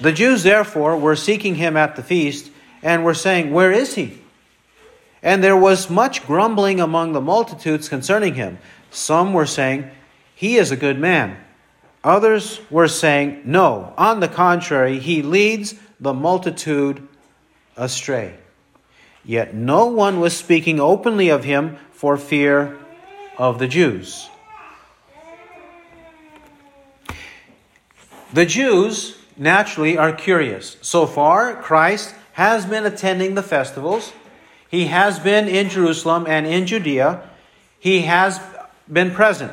The 0.02 0.12
Jews, 0.12 0.44
therefore, 0.44 0.96
were 0.96 1.16
seeking 1.16 1.56
him 1.56 1.76
at 1.76 1.96
the 1.96 2.04
feast 2.04 2.52
and 2.84 3.04
were 3.04 3.16
saying, 3.16 3.52
Where 3.52 3.72
is 3.72 3.96
he? 3.96 4.22
And 5.24 5.44
there 5.44 5.58
was 5.58 5.90
much 5.90 6.28
grumbling 6.28 6.80
among 6.80 7.14
the 7.14 7.22
multitudes 7.22 7.90
concerning 7.90 8.36
him. 8.36 8.60
Some 8.92 9.34
were 9.34 9.48
saying, 9.48 9.90
He 10.36 10.58
is 10.58 10.70
a 10.70 10.78
good 10.78 11.00
man. 11.00 11.38
Others 12.04 12.62
were 12.70 12.88
saying, 12.88 13.42
No, 13.46 13.96
on 13.98 14.20
the 14.20 14.28
contrary, 14.28 15.00
he 15.00 15.24
leads 15.24 15.74
the 16.00 16.14
multitude 16.14 17.08
astray. 17.76 18.36
Yet 19.24 19.54
no 19.54 19.88
one 19.88 20.20
was 20.20 20.36
speaking 20.36 20.80
openly 20.80 21.30
of 21.30 21.44
him 21.44 21.78
for 21.92 22.18
fear 22.18 22.78
of 23.38 23.60
the 23.60 23.68
Jews. 23.68 24.30
The 28.34 28.46
Jews 28.46 29.18
naturally 29.38 29.98
are 29.98 30.12
curious. 30.12 30.78
So 30.82 31.06
far, 31.06 31.56
Christ 31.56 32.14
has 32.34 32.66
been 32.66 32.86
attending 32.86 33.36
the 33.36 33.44
festivals. 33.44 34.14
He 34.70 34.86
has 34.86 35.20
been 35.20 35.48
in 35.48 35.70
Jerusalem 35.70 36.26
and 36.28 36.46
in 36.46 36.66
Judea. 36.68 37.28
He 37.80 38.02
has 38.02 38.40
been 38.92 39.12
present. 39.12 39.52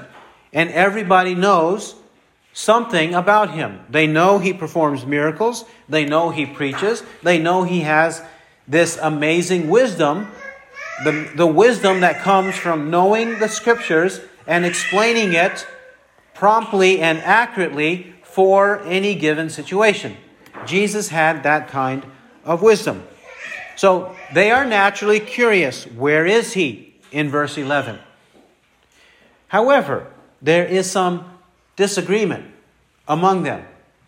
And 0.52 0.70
everybody 0.70 1.34
knows 1.34 1.94
something 2.54 3.14
about 3.14 3.50
him. 3.50 3.80
They 3.90 4.06
know 4.06 4.38
he 4.38 4.54
performs 4.54 5.04
miracles, 5.04 5.64
they 5.88 6.06
know 6.06 6.30
he 6.30 6.46
preaches, 6.46 7.02
they 7.22 7.38
know 7.38 7.64
he 7.64 7.80
has 7.80 8.22
this 8.66 8.96
amazing 8.96 9.68
wisdom, 9.68 10.28
the, 11.04 11.30
the 11.36 11.46
wisdom 11.46 12.00
that 12.00 12.20
comes 12.20 12.54
from 12.54 12.90
knowing 12.90 13.40
the 13.40 13.48
scriptures 13.48 14.20
and 14.46 14.64
explaining 14.64 15.34
it 15.34 15.66
promptly 16.32 17.00
and 17.00 17.18
accurately 17.18 18.14
for 18.22 18.80
any 18.84 19.14
given 19.16 19.50
situation. 19.50 20.16
Jesus 20.64 21.08
had 21.08 21.42
that 21.42 21.68
kind 21.68 22.06
of 22.44 22.62
wisdom. 22.62 23.02
So 23.76 24.14
they 24.32 24.52
are 24.52 24.64
naturally 24.64 25.18
curious 25.18 25.84
where 25.88 26.24
is 26.24 26.52
he 26.52 26.94
in 27.10 27.28
verse 27.28 27.58
11? 27.58 27.98
However, 29.48 30.06
there 30.40 30.64
is 30.64 30.90
some 30.90 31.33
disagreement 31.76 32.50
among 33.08 33.42
them. 33.42 33.64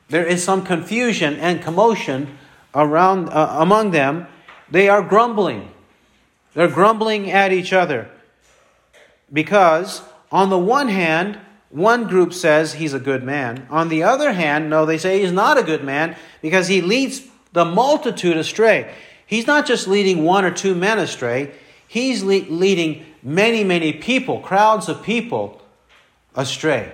There 0.08 0.24
is 0.24 0.42
some 0.42 0.64
confusion 0.64 1.36
and 1.36 1.62
commotion 1.62 2.38
around 2.74 3.28
uh, 3.30 3.56
among 3.58 3.90
them. 3.90 4.26
They 4.70 4.88
are 4.88 5.02
grumbling. 5.02 5.70
They're 6.54 6.68
grumbling 6.68 7.30
at 7.30 7.52
each 7.52 7.72
other 7.72 8.10
because 9.32 10.02
on 10.30 10.50
the 10.50 10.58
one 10.58 10.88
hand, 10.88 11.38
one 11.70 12.06
group 12.06 12.32
says 12.32 12.74
he's 12.74 12.94
a 12.94 13.00
good 13.00 13.22
man. 13.22 13.66
On 13.70 13.88
the 13.88 14.02
other 14.02 14.32
hand, 14.32 14.70
no, 14.70 14.86
they 14.86 14.98
say 14.98 15.20
he's 15.20 15.32
not 15.32 15.58
a 15.58 15.62
good 15.62 15.84
man 15.84 16.16
because 16.40 16.68
he 16.68 16.80
leads 16.80 17.22
the 17.52 17.64
multitude 17.64 18.36
astray. 18.36 18.92
He's 19.26 19.46
not 19.46 19.66
just 19.66 19.88
leading 19.88 20.24
one 20.24 20.44
or 20.44 20.50
two 20.50 20.74
men 20.74 20.98
astray, 20.98 21.52
he's 21.88 22.22
le- 22.22 22.46
leading 22.48 23.04
many, 23.22 23.64
many 23.64 23.92
people, 23.92 24.40
crowds 24.40 24.88
of 24.88 25.02
people 25.02 25.60
astray. 26.34 26.92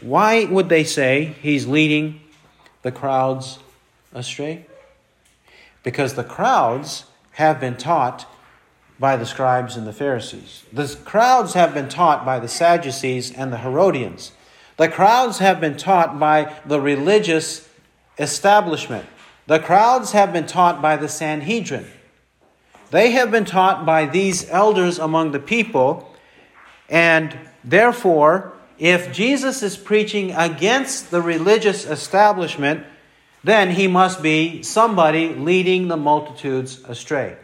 Why 0.00 0.44
would 0.44 0.68
they 0.68 0.84
say 0.84 1.34
he's 1.40 1.66
leading 1.66 2.20
the 2.82 2.92
crowds 2.92 3.58
astray? 4.12 4.66
Because 5.82 6.14
the 6.14 6.24
crowds 6.24 7.04
have 7.32 7.60
been 7.60 7.76
taught 7.76 8.26
by 8.98 9.16
the 9.16 9.26
scribes 9.26 9.76
and 9.76 9.86
the 9.86 9.92
Pharisees. 9.92 10.64
The 10.72 10.98
crowds 11.04 11.54
have 11.54 11.74
been 11.74 11.88
taught 11.88 12.24
by 12.24 12.38
the 12.38 12.48
Sadducees 12.48 13.30
and 13.32 13.52
the 13.52 13.58
Herodians. 13.58 14.32
The 14.76 14.88
crowds 14.88 15.38
have 15.38 15.60
been 15.60 15.76
taught 15.76 16.18
by 16.18 16.54
the 16.64 16.80
religious 16.80 17.68
establishment. 18.18 19.06
The 19.46 19.58
crowds 19.58 20.12
have 20.12 20.32
been 20.32 20.46
taught 20.46 20.82
by 20.82 20.96
the 20.96 21.08
Sanhedrin. 21.08 21.86
They 22.90 23.12
have 23.12 23.30
been 23.30 23.44
taught 23.44 23.84
by 23.84 24.06
these 24.06 24.48
elders 24.50 24.98
among 24.98 25.32
the 25.32 25.40
people, 25.40 26.14
and 26.88 27.36
therefore 27.64 28.52
if 28.78 29.12
Jesus 29.12 29.62
is 29.62 29.76
preaching 29.76 30.32
against 30.32 31.10
the 31.10 31.22
religious 31.22 31.86
establishment, 31.86 32.84
then 33.42 33.70
he 33.70 33.86
must 33.86 34.22
be 34.22 34.62
somebody 34.62 35.34
leading 35.34 35.88
the 35.88 35.96
multitudes 35.96 36.82
astray. 36.84 37.36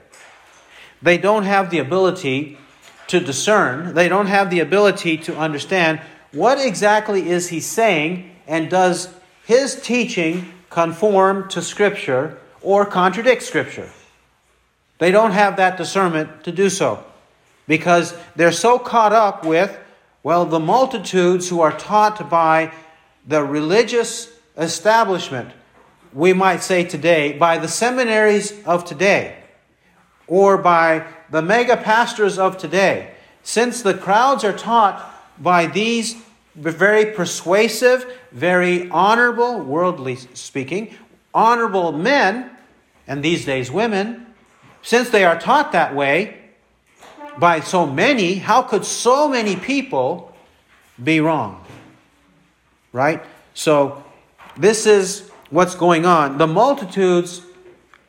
They 1.01 1.19
don't 1.19 1.45
have 1.45 1.71
the 1.71 1.79
ability 1.79 2.59
to 3.09 3.21
discern, 3.21 3.95
they 3.95 4.09
don't 4.09 4.27
have 4.27 4.51
the 4.51 4.61
ability 4.61 5.19
to 5.19 5.37
understand 5.37 6.01
what 6.33 6.65
exactly 6.65 7.29
is 7.29 7.49
he 7.49 7.61
saying 7.61 8.31
and 8.47 8.71
does 8.71 9.13
his 9.45 9.81
teaching 9.81 10.53
conform 10.71 11.49
to 11.51 11.61
Scripture 11.61 12.39
or 12.63 12.87
contradict 12.87 13.43
Scripture. 13.43 13.91
They 14.99 15.11
don't 15.11 15.33
have 15.33 15.57
that 15.57 15.77
discernment 15.77 16.45
to 16.45 16.53
do 16.53 16.71
so 16.71 17.05
because 17.67 18.15
they're 18.37 18.53
so 18.53 18.79
caught 18.79 19.13
up 19.13 19.45
with 19.45 19.79
well, 20.23 20.45
the 20.45 20.61
multitudes 20.61 21.49
who 21.49 21.61
are 21.61 21.77
taught 21.77 22.31
by 22.31 22.73
the 23.27 23.43
religious 23.43 24.33
establishment, 24.57 25.51
we 26.13 26.33
might 26.33 26.63
say 26.63 26.85
today, 26.85 27.33
by 27.33 27.59
the 27.59 27.69
seminaries 27.69 28.63
of 28.65 28.85
today, 28.85 29.37
or 30.27 30.59
by 30.59 31.05
the 31.31 31.43
mega 31.43 31.77
pastors 31.77 32.39
of 32.39 32.57
today, 32.57 33.13
since 33.43 33.83
the 33.83 33.95
crowds 33.95 34.45
are 34.45 34.57
taught 34.57 35.13
by 35.39 35.67
these 35.67 36.17
very 36.55 37.07
persuasive, 37.07 38.07
very 38.31 38.89
honorable, 38.91 39.59
worldly 39.61 40.17
speaking, 40.35 40.95
honorable 41.35 41.93
men, 41.93 42.51
and 43.09 43.23
these 43.25 43.45
days 43.45 43.71
women, 43.71 44.27
since 44.83 45.11
they 45.11 45.25
are 45.25 45.39
taught 45.39 45.73
that 45.73 45.95
way 45.95 46.42
by 47.39 47.61
so 47.61 47.87
many, 47.87 48.35
how 48.35 48.63
could 48.63 48.85
so 48.85 49.29
many 49.29 49.57
people 49.57 50.35
be 51.03 51.21
wrong? 51.21 51.65
Right? 52.93 53.23
So, 53.55 54.05
this 54.57 54.87
is 54.87 55.31
what's 55.51 55.75
going 55.75 56.05
on. 56.07 56.39
The 56.39 56.47
multitudes 56.47 57.43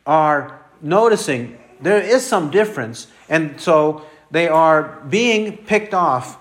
are 0.05 0.59
noticing 0.81 1.57
there 1.81 2.01
is 2.01 2.25
some 2.25 2.51
difference, 2.51 3.07
and 3.29 3.59
so 3.59 4.05
they 4.31 4.47
are 4.47 5.01
being 5.09 5.57
picked 5.57 5.93
off 5.93 6.37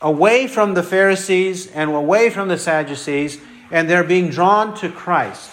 away 0.00 0.46
from 0.46 0.74
the 0.74 0.82
Pharisees 0.82 1.66
and 1.68 1.90
away 1.90 2.30
from 2.30 2.48
the 2.48 2.58
Sadducees, 2.58 3.40
and 3.70 3.88
they're 3.88 4.04
being 4.04 4.28
drawn 4.28 4.74
to 4.76 4.88
Christ. 4.88 5.50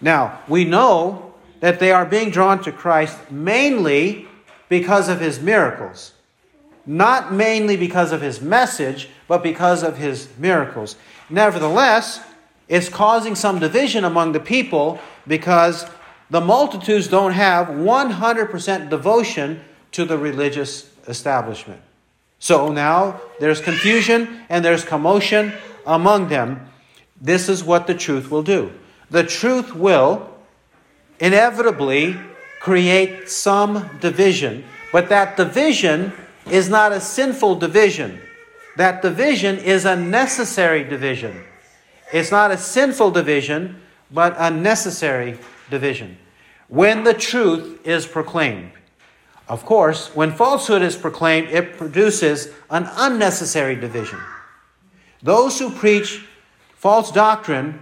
Now, 0.00 0.40
we 0.48 0.64
know 0.64 1.34
that 1.60 1.80
they 1.80 1.90
are 1.90 2.06
being 2.06 2.30
drawn 2.30 2.62
to 2.62 2.72
Christ 2.72 3.30
mainly 3.30 4.28
because 4.68 5.08
of 5.08 5.20
his 5.20 5.40
miracles. 5.40 6.12
Not 6.88 7.34
mainly 7.34 7.76
because 7.76 8.12
of 8.12 8.22
his 8.22 8.40
message, 8.40 9.10
but 9.28 9.42
because 9.42 9.82
of 9.82 9.98
his 9.98 10.26
miracles. 10.38 10.96
Nevertheless, 11.28 12.20
it's 12.66 12.88
causing 12.88 13.34
some 13.34 13.58
division 13.58 14.04
among 14.04 14.32
the 14.32 14.40
people 14.40 14.98
because 15.26 15.84
the 16.30 16.40
multitudes 16.40 17.06
don't 17.06 17.32
have 17.32 17.66
100% 17.66 18.88
devotion 18.88 19.60
to 19.92 20.06
the 20.06 20.16
religious 20.16 20.90
establishment. 21.06 21.82
So 22.38 22.72
now 22.72 23.20
there's 23.38 23.60
confusion 23.60 24.40
and 24.48 24.64
there's 24.64 24.82
commotion 24.82 25.52
among 25.86 26.28
them. 26.30 26.70
This 27.20 27.50
is 27.50 27.62
what 27.62 27.86
the 27.86 27.94
truth 27.94 28.30
will 28.30 28.42
do. 28.42 28.72
The 29.10 29.24
truth 29.24 29.74
will 29.74 30.34
inevitably 31.20 32.16
create 32.60 33.28
some 33.28 33.90
division, 34.00 34.64
but 34.90 35.10
that 35.10 35.36
division 35.36 36.14
is 36.50 36.68
not 36.68 36.92
a 36.92 37.00
sinful 37.00 37.56
division. 37.56 38.20
That 38.76 39.02
division 39.02 39.58
is 39.58 39.84
a 39.84 39.96
necessary 39.96 40.84
division. 40.84 41.44
It's 42.12 42.30
not 42.30 42.50
a 42.50 42.56
sinful 42.56 43.10
division, 43.10 43.80
but 44.10 44.34
a 44.38 44.50
necessary 44.50 45.38
division. 45.70 46.16
When 46.68 47.04
the 47.04 47.14
truth 47.14 47.86
is 47.86 48.06
proclaimed. 48.06 48.72
Of 49.48 49.64
course, 49.64 50.14
when 50.14 50.32
falsehood 50.32 50.82
is 50.82 50.94
proclaimed, 50.94 51.48
it 51.48 51.78
produces 51.78 52.50
an 52.70 52.88
unnecessary 52.96 53.76
division. 53.76 54.18
Those 55.22 55.58
who 55.58 55.70
preach 55.70 56.26
false 56.76 57.10
doctrine 57.10 57.80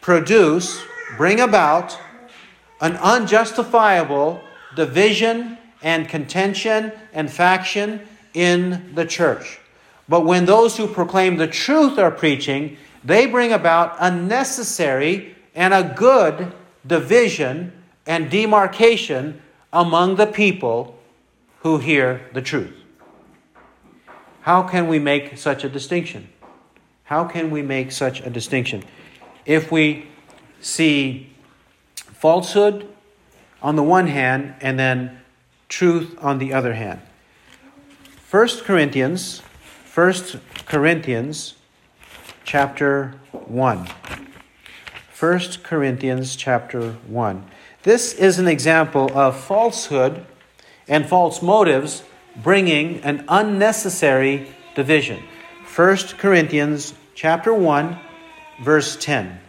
produce, 0.00 0.82
bring 1.16 1.40
about 1.40 1.98
an 2.80 2.96
unjustifiable 2.96 4.40
division 4.76 5.58
and 5.82 6.08
contention 6.08 6.92
and 7.12 7.30
faction 7.30 8.00
in 8.34 8.94
the 8.94 9.06
church. 9.06 9.58
But 10.08 10.24
when 10.26 10.44
those 10.44 10.76
who 10.76 10.86
proclaim 10.86 11.36
the 11.36 11.46
truth 11.46 11.98
are 11.98 12.10
preaching, 12.10 12.76
they 13.04 13.26
bring 13.26 13.52
about 13.52 13.96
a 14.00 14.10
necessary 14.10 15.36
and 15.54 15.72
a 15.72 15.94
good 15.96 16.52
division 16.86 17.72
and 18.06 18.30
demarcation 18.30 19.40
among 19.72 20.16
the 20.16 20.26
people 20.26 20.98
who 21.60 21.78
hear 21.78 22.28
the 22.32 22.42
truth. 22.42 22.76
How 24.42 24.62
can 24.62 24.88
we 24.88 24.98
make 24.98 25.36
such 25.38 25.64
a 25.64 25.68
distinction? 25.68 26.28
How 27.04 27.24
can 27.24 27.50
we 27.50 27.62
make 27.62 27.92
such 27.92 28.20
a 28.20 28.30
distinction? 28.30 28.84
If 29.44 29.70
we 29.70 30.06
see 30.60 31.30
falsehood 31.96 32.88
on 33.62 33.76
the 33.76 33.82
one 33.82 34.06
hand 34.06 34.54
and 34.60 34.78
then 34.78 35.19
truth 35.70 36.18
on 36.20 36.36
the 36.36 36.52
other 36.52 36.74
hand. 36.74 37.00
1 38.30 38.48
Corinthians, 38.64 39.40
1 39.94 40.12
Corinthians 40.66 41.54
chapter 42.44 43.14
1. 43.32 43.88
1 45.18 45.40
Corinthians 45.62 46.36
chapter 46.36 46.92
1. 46.92 47.44
This 47.82 48.12
is 48.12 48.38
an 48.38 48.46
example 48.46 49.10
of 49.14 49.40
falsehood 49.40 50.26
and 50.86 51.08
false 51.08 51.40
motives 51.40 52.02
bringing 52.36 53.00
an 53.00 53.24
unnecessary 53.28 54.48
division. 54.74 55.22
1 55.74 55.96
Corinthians 56.18 56.94
chapter 57.14 57.54
1 57.54 57.98
verse 58.62 58.96
10. 58.96 59.40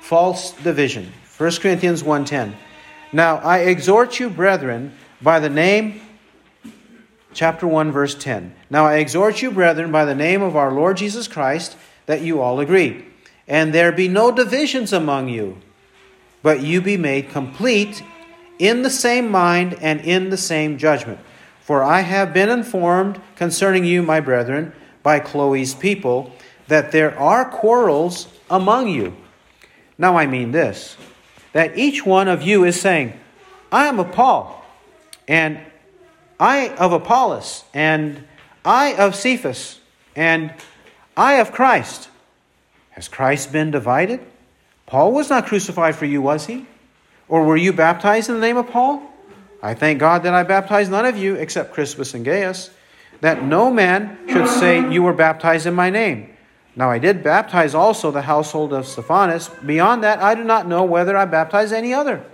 False 0.00 0.52
division. 0.52 1.12
1 1.38 1.50
Corinthians 1.60 2.02
1:10. 2.02 2.54
Now 3.14 3.36
I 3.36 3.58
exhort 3.58 4.18
you 4.18 4.28
brethren 4.28 4.92
by 5.22 5.38
the 5.38 5.48
name 5.48 6.00
chapter 7.32 7.64
1 7.64 7.92
verse 7.92 8.16
10. 8.16 8.52
Now 8.68 8.86
I 8.86 8.96
exhort 8.96 9.40
you 9.40 9.52
brethren 9.52 9.92
by 9.92 10.04
the 10.04 10.16
name 10.16 10.42
of 10.42 10.56
our 10.56 10.72
Lord 10.72 10.96
Jesus 10.96 11.28
Christ 11.28 11.76
that 12.06 12.22
you 12.22 12.40
all 12.40 12.58
agree 12.58 13.04
and 13.46 13.72
there 13.72 13.92
be 13.92 14.08
no 14.08 14.32
divisions 14.32 14.92
among 14.92 15.28
you 15.28 15.58
but 16.42 16.60
you 16.60 16.80
be 16.80 16.96
made 16.96 17.30
complete 17.30 18.02
in 18.58 18.82
the 18.82 18.90
same 18.90 19.30
mind 19.30 19.74
and 19.80 20.00
in 20.00 20.30
the 20.30 20.36
same 20.36 20.76
judgment. 20.76 21.20
For 21.60 21.84
I 21.84 22.00
have 22.00 22.34
been 22.34 22.48
informed 22.48 23.20
concerning 23.36 23.84
you, 23.84 24.02
my 24.02 24.18
brethren, 24.18 24.72
by 25.04 25.20
Chloe's 25.20 25.72
people, 25.72 26.32
that 26.66 26.90
there 26.90 27.16
are 27.16 27.48
quarrels 27.48 28.26
among 28.50 28.88
you. 28.88 29.16
Now 29.98 30.16
I 30.16 30.26
mean 30.26 30.50
this 30.50 30.96
that 31.54 31.78
each 31.78 32.04
one 32.04 32.28
of 32.28 32.42
you 32.42 32.64
is 32.64 32.78
saying, 32.78 33.18
I 33.72 33.86
am 33.86 33.98
of 33.98 34.12
Paul, 34.12 34.62
and 35.26 35.58
I 36.38 36.68
of 36.74 36.92
Apollos, 36.92 37.64
and 37.72 38.24
I 38.64 38.94
of 38.94 39.14
Cephas, 39.14 39.78
and 40.14 40.52
I 41.16 41.34
of 41.34 41.52
Christ. 41.52 42.10
Has 42.90 43.08
Christ 43.08 43.52
been 43.52 43.70
divided? 43.70 44.20
Paul 44.86 45.12
was 45.12 45.30
not 45.30 45.46
crucified 45.46 45.96
for 45.96 46.04
you, 46.04 46.20
was 46.20 46.46
he? 46.46 46.66
Or 47.28 47.44
were 47.44 47.56
you 47.56 47.72
baptized 47.72 48.28
in 48.28 48.34
the 48.34 48.40
name 48.40 48.56
of 48.56 48.68
Paul? 48.68 49.02
I 49.62 49.74
thank 49.74 49.98
God 50.00 50.24
that 50.24 50.34
I 50.34 50.42
baptized 50.42 50.90
none 50.90 51.06
of 51.06 51.16
you 51.16 51.36
except 51.36 51.72
Crispus 51.72 52.14
and 52.14 52.24
Gaius, 52.24 52.70
that 53.20 53.44
no 53.44 53.70
man 53.70 54.18
should 54.28 54.48
say 54.48 54.92
you 54.92 55.02
were 55.02 55.14
baptized 55.14 55.66
in 55.66 55.74
my 55.74 55.88
name. 55.88 56.33
Now 56.76 56.90
I 56.90 56.98
did 56.98 57.22
baptize 57.22 57.74
also 57.74 58.10
the 58.10 58.22
household 58.22 58.72
of 58.72 58.86
Stephanas. 58.86 59.48
Beyond 59.64 60.02
that, 60.02 60.20
I 60.20 60.34
do 60.34 60.44
not 60.44 60.66
know 60.66 60.84
whether 60.84 61.16
I 61.16 61.24
baptized 61.24 61.72
any 61.72 61.94
other. 61.94 62.24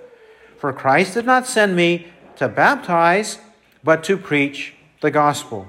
For 0.58 0.72
Christ 0.72 1.14
did 1.14 1.26
not 1.26 1.46
send 1.46 1.76
me 1.76 2.06
to 2.36 2.48
baptize, 2.48 3.38
but 3.84 4.02
to 4.04 4.16
preach 4.16 4.74
the 5.00 5.10
gospel. 5.10 5.68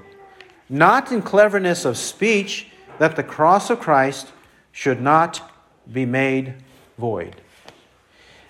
Not 0.68 1.12
in 1.12 1.22
cleverness 1.22 1.84
of 1.84 1.98
speech, 1.98 2.68
that 2.98 3.16
the 3.16 3.22
cross 3.22 3.68
of 3.68 3.80
Christ 3.80 4.32
should 4.70 5.00
not 5.00 5.52
be 5.90 6.06
made 6.06 6.54
void. 6.96 7.36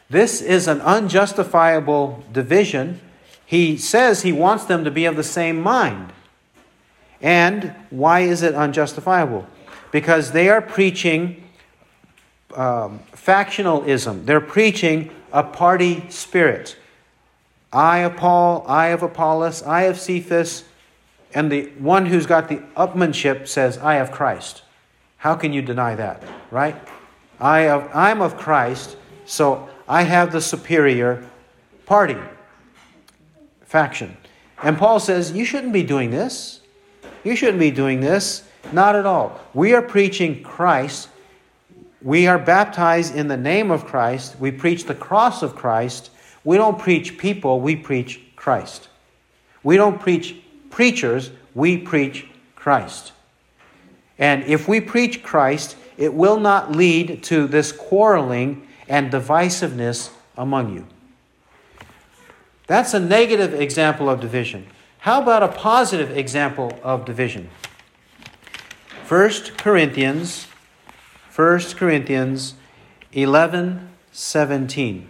This 0.08 0.40
is 0.40 0.68
an 0.68 0.80
unjustifiable 0.82 2.22
division. 2.30 3.00
He 3.46 3.76
says 3.76 4.22
he 4.22 4.32
wants 4.32 4.66
them 4.66 4.84
to 4.84 4.90
be 4.90 5.04
of 5.04 5.16
the 5.16 5.24
same 5.24 5.60
mind. 5.60 6.12
And 7.20 7.74
why 7.90 8.20
is 8.20 8.42
it 8.42 8.54
unjustifiable? 8.54 9.46
Because 9.92 10.32
they 10.32 10.48
are 10.48 10.60
preaching 10.60 11.44
um, 12.56 12.98
factionalism, 13.12 14.24
they're 14.26 14.40
preaching 14.40 15.10
a 15.32 15.44
party 15.44 16.04
spirit. 16.10 16.76
I 17.72 17.98
of 17.98 18.16
Paul, 18.16 18.64
I 18.66 18.88
of 18.88 19.02
Apollos, 19.02 19.62
I 19.62 19.82
of 19.82 19.98
Cephas, 19.98 20.64
and 21.34 21.50
the 21.50 21.66
one 21.78 22.06
who's 22.06 22.26
got 22.26 22.48
the 22.48 22.56
upmanship 22.76 23.48
says, 23.48 23.78
I 23.78 23.94
of 23.96 24.10
Christ. 24.10 24.62
How 25.16 25.34
can 25.34 25.52
you 25.52 25.62
deny 25.62 25.94
that, 25.94 26.22
right? 26.50 26.76
I 27.40 27.68
of, 27.68 27.88
I'm 27.94 28.20
of 28.20 28.36
Christ, 28.36 28.96
so 29.24 29.68
I 29.88 30.02
have 30.02 30.32
the 30.32 30.40
superior 30.40 31.24
party, 31.86 32.18
faction. 33.62 34.16
And 34.62 34.76
Paul 34.76 35.00
says, 35.00 35.32
You 35.32 35.44
shouldn't 35.44 35.72
be 35.72 35.82
doing 35.82 36.10
this. 36.10 36.60
You 37.24 37.36
shouldn't 37.36 37.58
be 37.58 37.70
doing 37.70 38.00
this. 38.00 38.44
Not 38.70 38.94
at 38.94 39.06
all. 39.06 39.40
We 39.54 39.74
are 39.74 39.82
preaching 39.82 40.42
Christ. 40.42 41.08
We 42.00 42.26
are 42.26 42.38
baptized 42.38 43.14
in 43.14 43.28
the 43.28 43.36
name 43.36 43.70
of 43.70 43.86
Christ. 43.86 44.38
We 44.38 44.52
preach 44.52 44.84
the 44.84 44.94
cross 44.94 45.42
of 45.42 45.56
Christ. 45.56 46.10
We 46.44 46.56
don't 46.56 46.78
preach 46.78 47.18
people, 47.18 47.60
we 47.60 47.76
preach 47.76 48.20
Christ. 48.36 48.88
We 49.62 49.76
don't 49.76 50.00
preach 50.00 50.36
preachers, 50.70 51.30
we 51.54 51.78
preach 51.78 52.26
Christ. 52.56 53.12
And 54.18 54.42
if 54.44 54.66
we 54.66 54.80
preach 54.80 55.22
Christ, 55.22 55.76
it 55.96 56.12
will 56.12 56.40
not 56.40 56.72
lead 56.72 57.22
to 57.24 57.46
this 57.46 57.70
quarreling 57.70 58.66
and 58.88 59.12
divisiveness 59.12 60.10
among 60.36 60.74
you. 60.74 60.86
That's 62.66 62.94
a 62.94 63.00
negative 63.00 63.54
example 63.54 64.08
of 64.08 64.20
division. 64.20 64.66
How 64.98 65.22
about 65.22 65.42
a 65.42 65.48
positive 65.48 66.16
example 66.16 66.78
of 66.82 67.04
division? 67.04 67.50
1 69.08 69.30
Corinthians 69.56 70.46
1 71.34 71.60
Corinthians 71.76 72.54
11 73.12 73.88
17. 74.12 75.08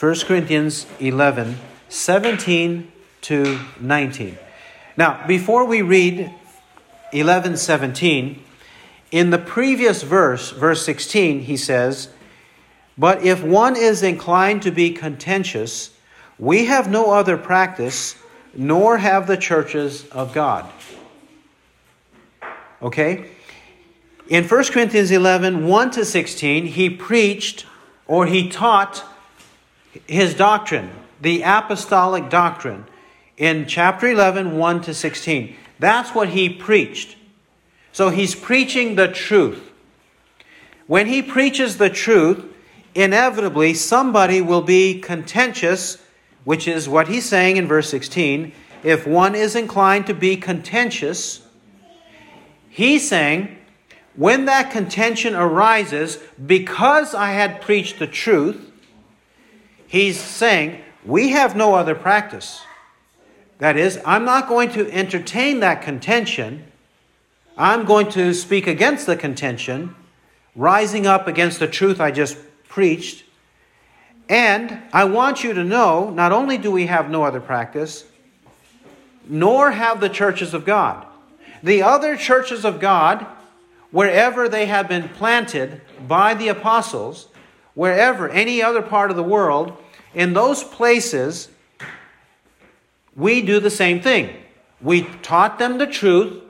1 0.00 0.14
Corinthians 0.26 0.86
11, 1.00 1.56
17 1.88 2.92
to 3.20 3.60
19. 3.80 4.38
Now, 4.96 5.26
before 5.26 5.64
we 5.64 5.82
read 5.82 6.30
11, 7.12 7.56
17, 7.56 8.42
in 9.10 9.30
the 9.30 9.38
previous 9.38 10.02
verse, 10.02 10.50
verse 10.50 10.84
16, 10.84 11.40
he 11.40 11.56
says, 11.56 12.08
But 12.98 13.22
if 13.22 13.42
one 13.42 13.76
is 13.76 14.02
inclined 14.02 14.62
to 14.62 14.70
be 14.70 14.90
contentious, 14.90 15.90
we 16.38 16.66
have 16.66 16.90
no 16.90 17.12
other 17.12 17.36
practice, 17.36 18.16
nor 18.56 18.98
have 18.98 19.26
the 19.26 19.36
churches 19.36 20.06
of 20.08 20.32
God. 20.32 20.70
Okay? 22.82 23.30
In 24.28 24.44
1 24.44 24.64
Corinthians 24.64 25.10
11, 25.10 25.66
1 25.66 25.90
to 25.92 26.04
16, 26.04 26.66
he 26.66 26.90
preached 26.90 27.66
or 28.06 28.26
he 28.26 28.48
taught 28.48 29.04
his 30.06 30.34
doctrine, 30.34 30.90
the 31.20 31.42
apostolic 31.42 32.28
doctrine, 32.30 32.84
in 33.36 33.66
chapter 33.66 34.06
11, 34.06 34.56
1 34.56 34.82
to 34.82 34.94
16. 34.94 35.56
That's 35.78 36.14
what 36.14 36.30
he 36.30 36.48
preached. 36.48 37.16
So 37.92 38.10
he's 38.10 38.34
preaching 38.34 38.94
the 38.94 39.08
truth. 39.08 39.72
When 40.86 41.06
he 41.06 41.22
preaches 41.22 41.78
the 41.78 41.90
truth, 41.90 42.44
inevitably 42.94 43.74
somebody 43.74 44.40
will 44.40 44.62
be 44.62 45.00
contentious, 45.00 45.98
which 46.44 46.68
is 46.68 46.88
what 46.88 47.08
he's 47.08 47.24
saying 47.24 47.56
in 47.56 47.66
verse 47.66 47.90
16. 47.90 48.52
If 48.82 49.06
one 49.06 49.34
is 49.34 49.56
inclined 49.56 50.06
to 50.06 50.14
be 50.14 50.36
contentious, 50.36 51.46
he's 52.68 53.08
saying, 53.08 53.58
when 54.16 54.44
that 54.44 54.70
contention 54.70 55.34
arises, 55.34 56.18
because 56.44 57.14
I 57.14 57.32
had 57.32 57.60
preached 57.60 57.98
the 57.98 58.06
truth, 58.06 58.70
he's 59.86 60.20
saying, 60.20 60.80
we 61.04 61.30
have 61.30 61.56
no 61.56 61.74
other 61.74 61.94
practice. 61.94 62.62
That 63.58 63.76
is, 63.76 64.00
I'm 64.04 64.24
not 64.24 64.48
going 64.48 64.70
to 64.70 64.90
entertain 64.92 65.60
that 65.60 65.82
contention. 65.82 66.64
I'm 67.56 67.84
going 67.84 68.10
to 68.10 68.34
speak 68.34 68.66
against 68.66 69.06
the 69.06 69.16
contention, 69.16 69.94
rising 70.54 71.06
up 71.06 71.26
against 71.26 71.58
the 71.58 71.68
truth 71.68 72.00
I 72.00 72.10
just 72.10 72.36
preached. 72.68 73.24
And 74.28 74.82
I 74.92 75.04
want 75.04 75.44
you 75.44 75.52
to 75.52 75.64
know 75.64 76.10
not 76.10 76.32
only 76.32 76.58
do 76.58 76.70
we 76.70 76.86
have 76.86 77.10
no 77.10 77.24
other 77.24 77.40
practice, 77.40 78.04
nor 79.26 79.70
have 79.70 80.00
the 80.00 80.08
churches 80.08 80.54
of 80.54 80.64
God. 80.64 81.06
The 81.62 81.82
other 81.82 82.16
churches 82.16 82.64
of 82.64 82.80
God 82.80 83.26
wherever 83.94 84.48
they 84.48 84.66
have 84.66 84.88
been 84.88 85.08
planted 85.08 85.80
by 86.08 86.34
the 86.34 86.48
apostles, 86.48 87.28
wherever, 87.74 88.28
any 88.28 88.60
other 88.60 88.82
part 88.82 89.08
of 89.08 89.16
the 89.16 89.22
world, 89.22 89.72
in 90.12 90.32
those 90.32 90.64
places, 90.64 91.48
we 93.14 93.40
do 93.40 93.60
the 93.60 93.70
same 93.70 94.00
thing. 94.00 94.28
We 94.80 95.02
taught 95.22 95.60
them 95.60 95.78
the 95.78 95.86
truth. 95.86 96.42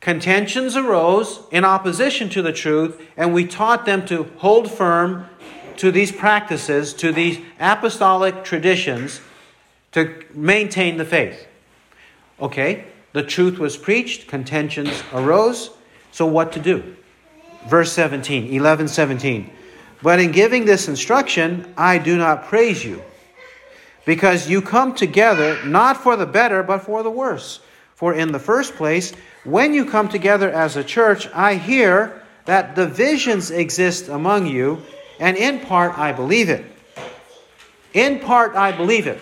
Contentions 0.00 0.76
arose 0.76 1.42
in 1.52 1.64
opposition 1.64 2.28
to 2.30 2.42
the 2.42 2.52
truth, 2.52 3.00
and 3.16 3.32
we 3.32 3.46
taught 3.46 3.86
them 3.86 4.04
to 4.06 4.24
hold 4.38 4.68
firm 4.68 5.26
to 5.78 5.90
these 5.90 6.12
practices, 6.12 6.94
to 6.94 7.12
these 7.12 7.38
apostolic 7.58 8.44
traditions, 8.44 9.20
to 9.92 10.22
maintain 10.32 10.96
the 10.96 11.04
faith. 11.04 11.46
Okay, 12.40 12.84
the 13.12 13.22
truth 13.22 13.58
was 13.58 13.76
preached, 13.76 14.26
contentions 14.26 15.02
arose. 15.12 15.70
So, 16.10 16.26
what 16.26 16.52
to 16.52 16.60
do? 16.60 16.96
Verse 17.66 17.92
17, 17.92 18.52
11, 18.52 18.88
17. 18.88 19.50
But 20.02 20.20
in 20.20 20.32
giving 20.32 20.64
this 20.64 20.88
instruction, 20.88 21.72
I 21.76 21.98
do 21.98 22.16
not 22.18 22.44
praise 22.44 22.84
you, 22.84 23.02
because 24.04 24.50
you 24.50 24.60
come 24.60 24.94
together 24.94 25.64
not 25.64 25.96
for 25.96 26.16
the 26.16 26.26
better, 26.26 26.62
but 26.62 26.80
for 26.80 27.02
the 27.02 27.10
worse. 27.10 27.60
For 27.94 28.12
in 28.12 28.32
the 28.32 28.38
first 28.38 28.74
place, 28.74 29.12
when 29.44 29.72
you 29.72 29.86
come 29.86 30.08
together 30.08 30.50
as 30.50 30.76
a 30.76 30.84
church, 30.84 31.28
I 31.32 31.54
hear 31.54 32.22
that 32.44 32.74
divisions 32.74 33.50
exist 33.50 34.08
among 34.08 34.46
you, 34.46 34.82
and 35.18 35.36
in 35.36 35.60
part 35.60 35.96
I 35.98 36.12
believe 36.12 36.48
it. 36.48 36.64
In 37.92 38.20
part 38.20 38.54
I 38.56 38.72
believe 38.72 39.06
it. 39.06 39.20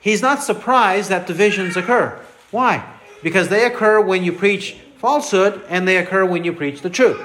He's 0.00 0.22
not 0.22 0.42
surprised 0.42 1.10
that 1.10 1.26
divisions 1.26 1.76
occur. 1.76 2.18
Why? 2.50 2.84
Because 3.22 3.48
they 3.48 3.66
occur 3.66 4.00
when 4.00 4.24
you 4.24 4.32
preach 4.32 4.76
falsehood 4.98 5.62
and 5.68 5.86
they 5.86 5.98
occur 5.98 6.24
when 6.24 6.44
you 6.44 6.52
preach 6.52 6.80
the 6.80 6.90
truth. 6.90 7.20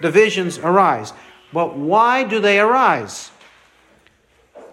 Divisions 0.00 0.58
arise. 0.58 1.12
But 1.52 1.76
why 1.76 2.24
do 2.24 2.40
they 2.40 2.58
arise? 2.58 3.30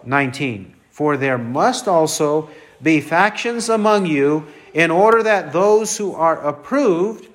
19. 0.04 0.74
For 0.90 1.16
there 1.16 1.38
must 1.38 1.86
also 1.86 2.50
be 2.82 3.00
factions 3.00 3.68
among 3.68 4.06
you, 4.06 4.46
in 4.74 4.90
order 4.90 5.22
that 5.22 5.52
those 5.52 5.98
who 5.98 6.14
are 6.14 6.44
approved 6.44 7.28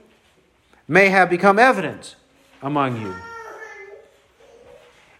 may 0.87 1.09
have 1.09 1.29
become 1.29 1.57
evident 1.57 2.15
among 2.61 2.99
you. 3.01 3.15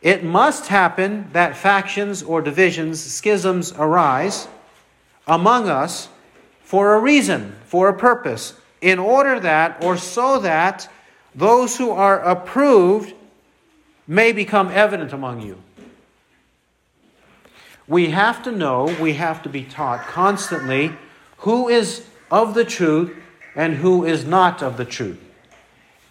It 0.02 0.24
must 0.24 0.68
happen 0.68 1.30
that 1.34 1.58
factions 1.58 2.22
or 2.22 2.42
divisions, 2.42 3.02
schisms 3.02 3.74
arise 3.74 4.48
among 5.28 5.70
us 5.70 6.10
for 6.62 6.94
a 6.94 7.00
reason, 7.00 7.56
for 7.66 7.90
a 7.90 7.98
purpose, 7.98 8.54
in 8.82 9.00
order 9.00 9.40
that, 9.40 9.84
or 9.84 9.98
so 9.98 10.40
that, 10.40 10.90
those 11.34 11.78
who 11.78 11.92
are 11.92 12.20
approved 12.22 13.14
may 14.08 14.32
become 14.32 14.70
evident 14.70 15.14
among 15.14 15.42
you. 15.42 15.62
We 17.88 18.10
have 18.10 18.44
to 18.44 18.52
know, 18.52 18.96
we 19.00 19.14
have 19.14 19.42
to 19.44 19.50
be 19.50 19.64
taught 19.64 20.02
constantly 20.08 20.94
who 21.38 21.70
is 21.70 22.06
of 22.30 22.54
the 22.54 22.66
truth 22.66 23.16
and 23.56 23.76
who 23.76 24.06
is 24.06 24.26
not 24.26 24.62
of 24.62 24.78
the 24.78 24.86
truth. 24.86 25.20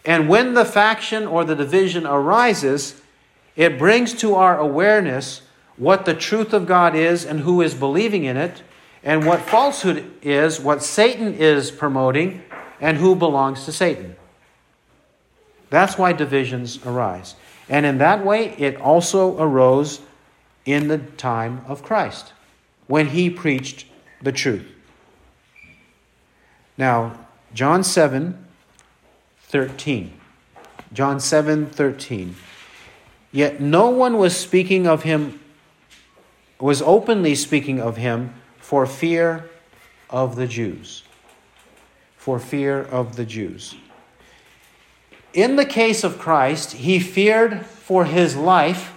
And 0.05 0.27
when 0.27 0.53
the 0.53 0.65
faction 0.65 1.27
or 1.27 1.43
the 1.43 1.55
division 1.55 2.05
arises, 2.05 3.01
it 3.57 3.77
brings 3.77 4.13
to 4.13 4.35
our 4.35 4.57
awareness 4.57 5.41
what 5.75 6.05
the 6.05 6.13
truth 6.13 6.53
of 6.53 6.65
God 6.65 6.95
is 6.95 7.25
and 7.25 7.41
who 7.41 7.61
is 7.61 7.73
believing 7.73 8.23
in 8.23 8.37
it, 8.37 8.61
and 9.03 9.25
what 9.25 9.41
falsehood 9.41 10.11
is, 10.21 10.59
what 10.59 10.83
Satan 10.83 11.33
is 11.33 11.71
promoting, 11.71 12.43
and 12.79 12.97
who 12.97 13.15
belongs 13.15 13.65
to 13.65 13.71
Satan. 13.71 14.15
That's 15.69 15.97
why 15.97 16.13
divisions 16.13 16.79
arise. 16.85 17.35
And 17.67 17.85
in 17.85 17.97
that 17.97 18.23
way, 18.23 18.55
it 18.57 18.79
also 18.79 19.39
arose 19.41 20.01
in 20.65 20.87
the 20.87 20.99
time 20.99 21.61
of 21.67 21.83
Christ 21.83 22.33
when 22.85 23.07
he 23.07 23.29
preached 23.29 23.85
the 24.21 24.31
truth. 24.31 24.65
Now, 26.77 27.17
John 27.53 27.83
7 27.83 28.45
13. 29.39 30.13
John 30.93 31.19
7 31.19 31.65
13. 31.67 32.35
Yet 33.31 33.59
no 33.59 33.89
one 33.89 34.17
was 34.17 34.35
speaking 34.35 34.87
of 34.87 35.03
him, 35.03 35.39
was 36.59 36.81
openly 36.81 37.35
speaking 37.35 37.79
of 37.79 37.97
him 37.97 38.33
for 38.57 38.85
fear 38.85 39.49
of 40.09 40.35
the 40.35 40.47
Jews 40.47 41.03
for 42.27 42.39
fear 42.39 42.81
of 42.81 43.15
the 43.15 43.23
Jews. 43.23 43.75
In 45.33 45.55
the 45.55 45.63
case 45.63 46.03
of 46.03 46.19
Christ, 46.19 46.73
he 46.73 46.99
feared 46.99 47.65
for 47.65 48.03
his 48.03 48.35
life 48.35 48.93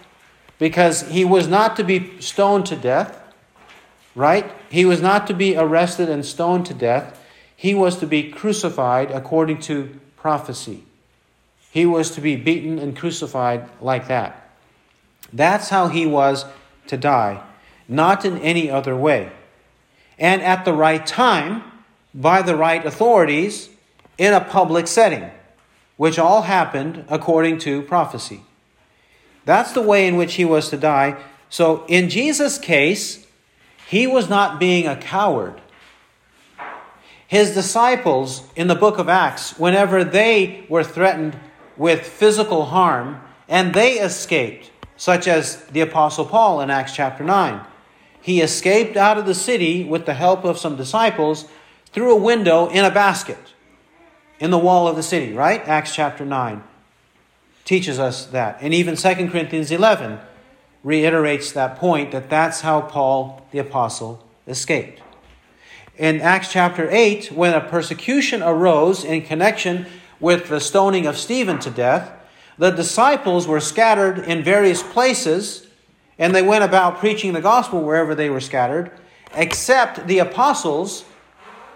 because 0.59 1.03
he 1.03 1.25
was 1.25 1.47
not 1.47 1.77
to 1.77 1.85
be 1.85 2.21
stoned 2.21 2.67
to 2.67 2.75
death, 2.75 3.23
right? 4.17 4.51
He 4.69 4.85
was 4.85 5.01
not 5.01 5.29
to 5.29 5.33
be 5.33 5.57
arrested 5.57 6.09
and 6.09 6.27
stoned 6.27 6.67
to 6.67 6.75
death. 6.75 7.25
He 7.55 7.73
was 7.73 7.99
to 7.99 8.07
be 8.09 8.33
crucified 8.33 9.13
according 9.13 9.61
to 9.61 10.01
prophecy. 10.17 10.83
He 11.71 11.87
was 11.87 12.11
to 12.13 12.21
be 12.21 12.37
beaten 12.37 12.79
and 12.79 12.97
crucified 12.97 13.69
like 13.81 14.09
that. 14.09 14.51
That's 15.33 15.69
how 15.69 15.89
he 15.89 16.07
was 16.07 16.45
to 16.89 16.97
die, 16.97 17.43
not 17.89 18.25
in 18.25 18.39
any 18.39 18.71
other 18.71 18.97
way. 18.97 19.31
And 20.19 20.43
at 20.43 20.65
the 20.65 20.73
right 20.73 21.07
time, 21.07 21.63
by 22.15 22.43
the 22.43 22.57
right 22.57 22.85
authorities 22.85 23.69
in 24.19 24.35
a 24.35 24.41
public 24.41 24.87
setting, 24.87 25.31
which 25.97 26.19
all 26.19 26.43
happened 26.43 27.05
according 27.09 27.59
to 27.59 27.83
prophecy. 27.83 28.43
That's 29.45 29.73
the 29.73 29.83
way 29.83 30.07
in 30.07 30.17
which 30.17 30.35
he 30.35 30.45
was 30.45 30.69
to 30.71 30.77
die. 30.77 31.17
So, 31.49 31.85
in 31.87 32.09
Jesus' 32.09 32.59
case, 32.59 33.27
he 33.87 34.07
was 34.07 34.29
not 34.29 34.61
being 34.61 34.87
a 34.87 34.97
coward. 34.97 35.61
His 37.27 37.55
disciples 37.55 38.43
in 38.57 38.67
the 38.67 38.75
book 38.75 38.99
of 38.99 39.09
Acts, 39.09 39.59
whenever 39.59 40.05
they 40.05 40.65
were 40.69 40.85
threatened 40.85 41.37
with 41.81 42.07
physical 42.07 42.67
harm 42.67 43.19
and 43.49 43.73
they 43.73 43.95
escaped, 43.95 44.71
such 44.99 45.27
as 45.27 45.65
the 45.69 45.81
Apostle 45.81 46.27
Paul 46.27 46.61
in 46.61 46.69
Acts 46.69 46.95
chapter 46.95 47.25
9, 47.25 47.59
he 48.21 48.43
escaped 48.43 48.99
out 48.99 49.17
of 49.17 49.25
the 49.25 49.35
city 49.35 49.83
with 49.83 50.05
the 50.05 50.13
help 50.13 50.45
of 50.45 50.59
some 50.59 50.77
disciples 50.77 51.47
through 51.87 52.13
a 52.13 52.21
window 52.21 52.69
in 52.69 52.85
a 52.85 52.91
basket 52.91 53.55
in 54.39 54.51
the 54.51 54.59
wall 54.59 54.89
of 54.89 54.95
the 54.95 55.03
city, 55.03 55.33
right? 55.33 55.67
Acts 55.67 55.95
chapter 55.95 56.23
9 56.23 56.63
teaches 57.65 57.99
us 57.99 58.27
that. 58.27 58.59
And 58.61 58.75
even 58.75 58.95
2 58.95 59.15
Corinthians 59.31 59.71
11 59.71 60.19
reiterates 60.85 61.51
that 61.53 61.77
point 61.77 62.13
that 62.13 62.29
that's 62.29 62.61
how 62.61 62.83
Paul 62.83 63.47
the 63.53 63.59
Apostle 63.59 64.23
escaped. 64.47 65.01
In 65.97 66.21
Acts 66.21 66.53
chapter 66.53 66.91
8, 66.91 67.33
when 67.33 67.55
a 67.55 67.61
persecution 67.63 68.43
arose 68.43 69.03
in 69.03 69.23
connection 69.23 69.87
with 70.21 70.49
the 70.49 70.61
stoning 70.61 71.07
of 71.07 71.17
Stephen 71.17 71.59
to 71.61 71.71
death, 71.71 72.13
the 72.59 72.71
disciples 72.71 73.49
were 73.49 73.61
scattered 73.61 74.19
in 74.19 74.43
various 74.43 74.83
places 74.83 75.67
and 76.19 76.35
they 76.35 76.43
went 76.43 76.63
about 76.63 76.99
preaching 76.99 77.33
the 77.33 77.41
gospel 77.41 77.81
wherever 77.83 78.15
they 78.15 78.29
were 78.29 78.41
scattered, 78.41 78.93
except 79.35 80.07
the 80.07 80.19
apostles, 80.19 81.07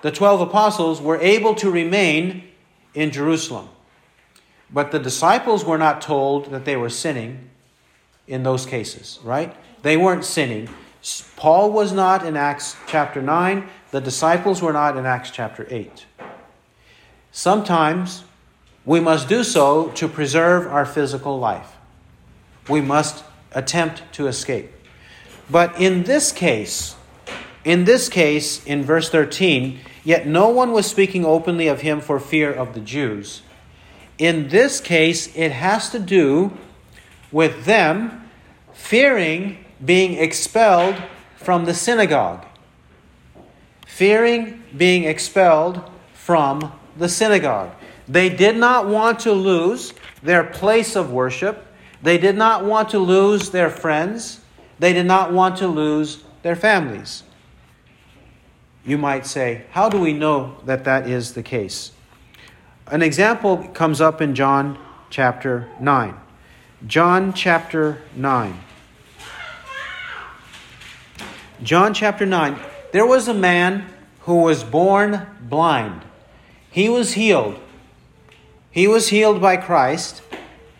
the 0.03 0.11
12 0.11 0.42
apostles, 0.42 1.01
were 1.01 1.16
able 1.16 1.55
to 1.55 1.70
remain 1.70 2.45
in 2.92 3.11
Jerusalem. 3.11 3.70
But 4.70 4.92
the 4.92 4.99
disciples 4.99 5.64
were 5.64 5.78
not 5.78 6.03
told 6.03 6.51
that 6.51 6.66
they 6.66 6.76
were 6.76 6.90
sinning 6.90 7.49
in 8.26 8.42
those 8.42 8.66
cases, 8.66 9.18
right? 9.24 9.57
They 9.82 9.97
weren't 9.97 10.26
sinning. 10.26 10.68
Paul 11.36 11.72
was 11.72 11.92
not 11.92 12.26
in 12.26 12.36
Acts 12.36 12.76
chapter 12.86 13.22
9, 13.22 13.66
the 13.92 14.01
disciples 14.01 14.61
were 14.61 14.72
not 14.72 14.99
in 14.99 15.07
Acts 15.07 15.30
chapter 15.30 15.66
8. 15.70 16.05
Sometimes 17.32 18.24
we 18.87 19.01
must 19.01 19.28
do 19.28 19.43
so 19.43 19.89
to 19.91 20.09
preserve 20.09 20.66
our 20.66 20.85
physical 20.85 21.39
life. 21.39 21.76
We 22.68 22.80
must 22.80 23.24
attempt 23.53 24.03
to 24.12 24.26
escape. 24.26 24.70
But 25.51 25.80
in 25.80 26.05
this 26.05 26.32
case, 26.32 26.97
in 27.64 27.85
this 27.85 28.09
case, 28.09 28.64
in 28.64 28.82
verse 28.82 29.09
13, 29.09 29.80
yet 30.05 30.26
no 30.26 30.49
one 30.49 30.72
was 30.72 30.87
speaking 30.87 31.24
openly 31.24 31.66
of 31.66 31.80
him 31.80 32.01
for 32.01 32.20
fear 32.20 32.53
of 32.53 32.74
the 32.74 32.80
Jews. 32.80 33.43
In 34.18 34.49
this 34.49 34.80
case, 34.80 35.35
it 35.35 35.51
has 35.51 35.91
to 35.91 35.99
do 35.99 36.57
with 37.32 37.64
them 37.64 38.28
fearing 38.72 39.64
being 39.85 40.14
expelled 40.14 40.97
from 41.37 41.64
the 41.64 41.74
synagogue. 41.74 42.45
Fearing 43.87 44.62
being 44.76 45.05
expelled 45.05 45.82
from 46.12 46.72
the 46.97 47.09
synagogue. 47.09 47.70
They 48.07 48.28
did 48.28 48.57
not 48.57 48.86
want 48.86 49.20
to 49.20 49.32
lose 49.32 49.94
their 50.22 50.44
place 50.44 50.96
of 50.96 51.11
worship. 51.11 51.66
They 52.02 52.18
did 52.18 52.36
not 52.36 52.64
want 52.64 52.90
to 52.90 52.98
lose 52.98 53.50
their 53.50 53.70
friends. 53.70 54.40
They 54.78 54.92
did 54.92 55.07
not 55.07 55.32
want 55.32 55.57
to 55.59 55.68
lose 55.68 56.22
their 56.42 56.57
families. 56.57 57.22
You 58.84 58.98
might 58.98 59.26
say, 59.26 59.64
how 59.70 59.88
do 59.88 59.98
we 59.98 60.12
know 60.12 60.57
that 60.66 60.84
that 60.84 61.09
is 61.09 61.32
the 61.32 61.42
case? 61.42 61.92
An 62.88 63.00
example 63.00 63.57
comes 63.68 64.00
up 64.02 64.20
in 64.20 64.34
John 64.34 64.78
chapter 65.09 65.68
9. 65.80 66.14
John 66.86 67.32
chapter 67.32 68.02
9. 68.14 68.61
John 71.62 71.94
chapter 71.94 72.26
9. 72.26 72.59
There 72.92 73.07
was 73.07 73.26
a 73.26 73.34
man 73.34 73.86
who 74.20 74.42
was 74.42 74.62
born 74.62 75.26
blind. 75.40 76.02
He 76.70 76.90
was 76.90 77.14
healed. 77.14 77.59
He 78.74 78.88
was 78.88 79.08
healed 79.10 79.40
by 79.40 79.56
Christ. 79.56 80.20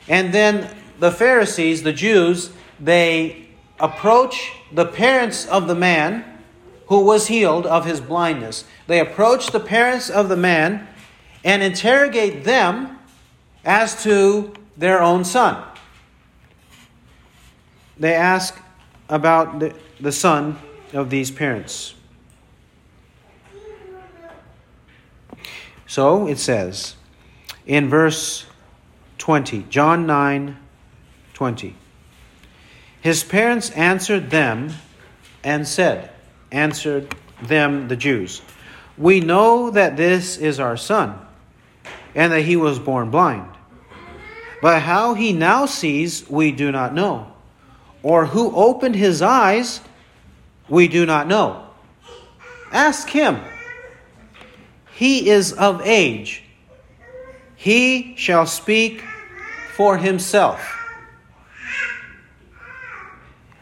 And 0.09 0.35
then 0.35 0.77
the 0.99 1.13
Pharisees, 1.13 1.85
the 1.85 1.93
Jews, 1.93 2.51
they 2.81 3.47
approach 3.79 4.51
the 4.73 4.85
parents 4.85 5.47
of 5.47 5.69
the 5.69 5.77
man 5.77 6.25
who 6.89 7.05
was 7.05 7.29
healed 7.29 7.67
of 7.67 7.87
his 7.87 8.01
blindness. 8.01 8.65
They 8.89 8.99
approach 8.99 9.53
the 9.53 9.61
parents 9.61 10.11
of 10.11 10.29
the 10.29 10.37
man 10.37 10.89
and 11.45 11.63
interrogate 11.63 12.43
them 12.43 12.99
as 13.65 14.03
to 14.03 14.53
their 14.77 15.01
own 15.01 15.25
son. 15.25 15.63
They 17.97 18.15
ask 18.15 18.59
about 19.09 19.61
the, 19.61 19.73
the 20.01 20.11
son 20.11 20.59
of 20.93 21.11
these 21.11 21.31
parents. 21.31 21.95
So 25.87 26.27
it 26.27 26.41
says 26.41 26.97
in 27.67 27.89
verse 27.89 28.47
20, 29.19 29.65
John 29.65 30.07
9 30.07 30.57
20. 31.35 31.75
His 33.01 33.25
parents 33.25 33.71
answered 33.71 34.31
them 34.31 34.71
and 35.43 35.67
said, 35.67 36.11
Answered 36.53 37.15
them, 37.43 37.89
the 37.89 37.97
Jews, 37.97 38.41
We 38.97 39.21
know 39.21 39.71
that 39.71 39.97
this 39.97 40.37
is 40.37 40.61
our 40.61 40.77
son, 40.77 41.19
and 42.15 42.33
that 42.33 42.43
he 42.43 42.57
was 42.57 42.79
born 42.79 43.11
blind. 43.11 43.51
But 44.63 44.81
how 44.81 45.15
he 45.15 45.33
now 45.33 45.67
sees, 45.67 46.29
we 46.31 46.53
do 46.53 46.73
not 46.73 46.95
know. 46.95 47.33
Or 48.03 48.27
who 48.27 48.55
opened 48.55 48.95
his 48.95 49.21
eyes, 49.21 49.81
we 50.69 50.89
do 50.89 51.05
not 51.05 51.27
know. 51.27 51.67
Ask 52.73 53.09
him. 53.09 53.41
He 54.95 55.29
is 55.29 55.53
of 55.53 55.83
age. 55.83 56.44
He 57.65 58.15
shall 58.19 58.45
speak 58.45 59.03
for 59.75 59.97
himself. 59.97 60.61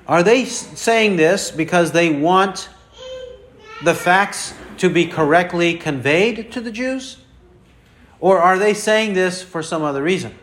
Are 0.08 0.24
they 0.24 0.44
saying 0.44 1.14
this 1.14 1.52
because 1.52 1.92
they 1.92 2.10
want 2.10 2.68
the 3.84 3.94
facts 3.94 4.54
to 4.78 4.90
be 4.90 5.06
correctly 5.06 5.74
conveyed 5.74 6.50
to 6.50 6.60
the 6.60 6.72
Jews? 6.72 7.18
Or 8.18 8.40
are 8.40 8.58
they 8.58 8.74
saying 8.74 9.12
this 9.12 9.40
for 9.40 9.62
some 9.62 9.84
other 9.84 10.02
reason? 10.02 10.34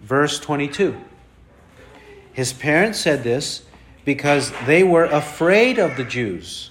Verse 0.00 0.40
22. 0.40 0.98
His 2.32 2.54
parents 2.54 2.98
said 2.98 3.22
this 3.22 3.64
because 4.06 4.50
they 4.64 4.82
were 4.82 5.04
afraid 5.04 5.78
of 5.78 5.98
the 5.98 6.04
Jews. 6.04 6.70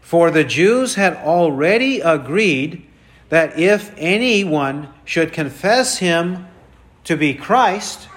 For 0.00 0.30
the 0.30 0.42
Jews 0.42 0.94
had 0.94 1.16
already 1.16 2.00
agreed 2.00 2.86
that 3.30 3.58
if 3.58 3.94
anyone 3.96 4.88
should 5.04 5.32
confess 5.32 5.98
him 5.98 6.46
to 7.04 7.16
be 7.16 7.32
Christ, 7.32 8.08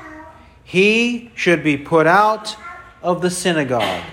he 0.64 1.32
should 1.36 1.64
be 1.64 1.78
put 1.78 2.06
out 2.06 2.56
of 3.02 3.22
the 3.22 3.30
synagogue. 3.30 4.04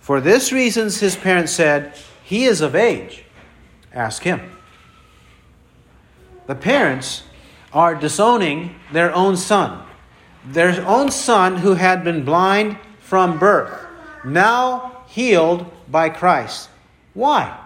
For 0.00 0.20
this 0.20 0.52
reason, 0.52 0.84
his 0.84 1.16
parents 1.16 1.52
said, 1.52 1.94
He 2.24 2.44
is 2.44 2.60
of 2.60 2.74
age. 2.74 3.24
Ask 3.92 4.22
him. 4.22 4.40
The 6.46 6.54
parents 6.54 7.22
are 7.72 7.94
disowning 7.94 8.74
their 8.92 9.14
own 9.14 9.36
son. 9.36 9.82
Their 10.46 10.86
own 10.86 11.10
son 11.10 11.56
who 11.56 11.74
had 11.74 12.04
been 12.04 12.24
blind 12.24 12.78
from 12.98 13.38
birth, 13.38 13.72
now 14.24 15.04
healed 15.08 15.70
by 15.90 16.08
Christ. 16.10 16.68
Why? 17.14 17.63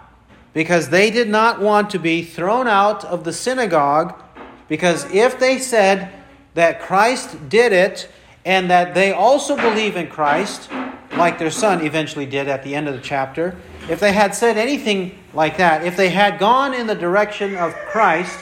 Because 0.58 0.88
they 0.88 1.12
did 1.12 1.28
not 1.28 1.60
want 1.60 1.90
to 1.90 2.00
be 2.00 2.24
thrown 2.24 2.66
out 2.66 3.04
of 3.04 3.22
the 3.22 3.32
synagogue, 3.32 4.20
because 4.66 5.08
if 5.14 5.38
they 5.38 5.60
said 5.60 6.12
that 6.54 6.80
Christ 6.80 7.48
did 7.48 7.72
it 7.72 8.08
and 8.44 8.68
that 8.68 8.92
they 8.92 9.12
also 9.12 9.54
believe 9.54 9.94
in 9.94 10.08
Christ, 10.08 10.68
like 11.16 11.38
their 11.38 11.52
son 11.52 11.86
eventually 11.86 12.26
did 12.26 12.48
at 12.48 12.64
the 12.64 12.74
end 12.74 12.88
of 12.88 12.94
the 12.94 13.00
chapter, 13.00 13.56
if 13.88 14.00
they 14.00 14.10
had 14.10 14.34
said 14.34 14.58
anything 14.58 15.16
like 15.32 15.58
that, 15.58 15.84
if 15.84 15.96
they 15.96 16.08
had 16.08 16.40
gone 16.40 16.74
in 16.74 16.88
the 16.88 16.96
direction 16.96 17.54
of 17.54 17.72
Christ, 17.76 18.36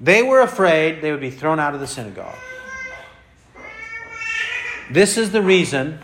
they 0.00 0.22
were 0.22 0.40
afraid 0.40 1.02
they 1.02 1.10
would 1.10 1.20
be 1.20 1.28
thrown 1.28 1.60
out 1.60 1.74
of 1.74 1.80
the 1.80 1.86
synagogue. 1.86 2.38
This 4.90 5.18
is 5.18 5.32
the 5.32 5.42
reason 5.42 5.98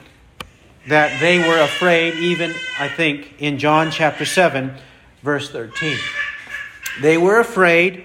that 0.89 1.19
they 1.21 1.39
were 1.39 1.63
afraid, 1.63 2.17
even, 2.17 2.55
I 2.79 2.91
think, 2.91 3.37
in 3.39 3.59
John 3.59 3.91
chapter 3.91 4.27
7, 4.27 4.77
verse 5.23 5.51
13. 5.51 5.97
They 7.01 7.17
were 7.17 7.39
afraid 7.39 8.05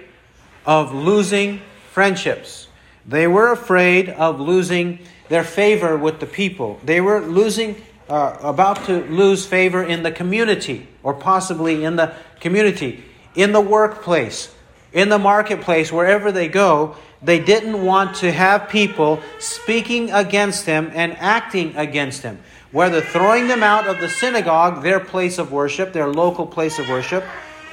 of 0.65 0.93
losing 0.93 1.61
friendships. 1.91 2.67
They 3.05 3.27
were 3.27 3.51
afraid 3.51 4.09
of 4.09 4.39
losing 4.39 4.99
their 5.29 5.43
favor 5.43 5.97
with 5.97 6.19
the 6.19 6.25
people. 6.25 6.79
They 6.83 7.01
were 7.01 7.21
losing, 7.21 7.81
uh, 8.09 8.37
about 8.41 8.85
to 8.85 9.03
lose 9.05 9.45
favor 9.45 9.83
in 9.83 10.03
the 10.03 10.11
community, 10.11 10.87
or 11.03 11.13
possibly 11.13 11.83
in 11.83 11.95
the 11.95 12.13
community, 12.39 13.03
in 13.35 13.51
the 13.51 13.61
workplace, 13.61 14.53
in 14.93 15.09
the 15.09 15.19
marketplace, 15.19 15.91
wherever 15.91 16.31
they 16.31 16.47
go. 16.47 16.95
They 17.21 17.39
didn't 17.39 17.83
want 17.83 18.17
to 18.17 18.31
have 18.31 18.69
people 18.69 19.21
speaking 19.39 20.11
against 20.11 20.65
them 20.65 20.91
and 20.93 21.17
acting 21.17 21.75
against 21.75 22.21
him, 22.21 22.39
whether 22.71 23.01
throwing 23.01 23.47
them 23.47 23.63
out 23.63 23.87
of 23.87 23.99
the 23.99 24.09
synagogue, 24.09 24.83
their 24.83 24.99
place 24.99 25.37
of 25.37 25.51
worship, 25.51 25.93
their 25.93 26.07
local 26.07 26.45
place 26.45 26.79
of 26.79 26.89
worship, 26.89 27.23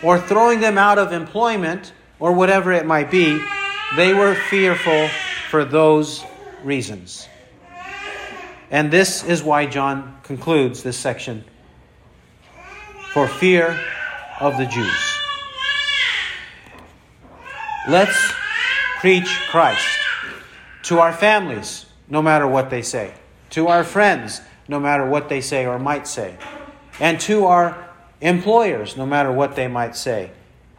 or 0.03 0.19
throwing 0.19 0.61
them 0.61 0.79
out 0.79 0.99
of 0.99 1.13
employment, 1.13 1.93
or 2.19 2.33
whatever 2.33 2.73
it 2.73 2.87
might 2.87 3.11
be. 3.11 3.43
They 3.97 4.15
were 4.15 4.35
fearful 4.35 5.09
for 5.51 5.65
those 5.65 6.25
reasons. 6.63 7.29
And 8.71 8.91
this 8.91 9.23
is 9.25 9.43
why 9.43 9.67
John 9.67 10.19
concludes 10.23 10.83
this 10.83 10.97
section 10.97 11.45
for 13.13 13.29
fear 13.29 13.79
of 14.41 14.57
the 14.57 14.67
Jews. 14.67 15.19
Let's 17.89 18.33
preach 19.01 19.29
Christ 19.49 19.87
to 20.85 20.99
our 20.99 21.13
families, 21.13 21.87
no 22.09 22.23
matter 22.23 22.47
what 22.49 22.71
they 22.71 22.83
say, 22.83 23.15
to 23.51 23.69
our 23.69 23.85
friends, 23.85 24.41
no 24.69 24.81
matter 24.81 25.07
what 25.07 25.29
they 25.29 25.41
say 25.41 25.67
or 25.67 25.79
might 25.79 26.07
say, 26.07 26.37
and 27.01 27.21
to 27.21 27.47
our 27.47 27.89
employers, 28.21 28.97
no 28.97 29.07
matter 29.07 29.31
what 29.31 29.57
they 29.57 29.69
might 29.69 29.97
say. 29.97 30.31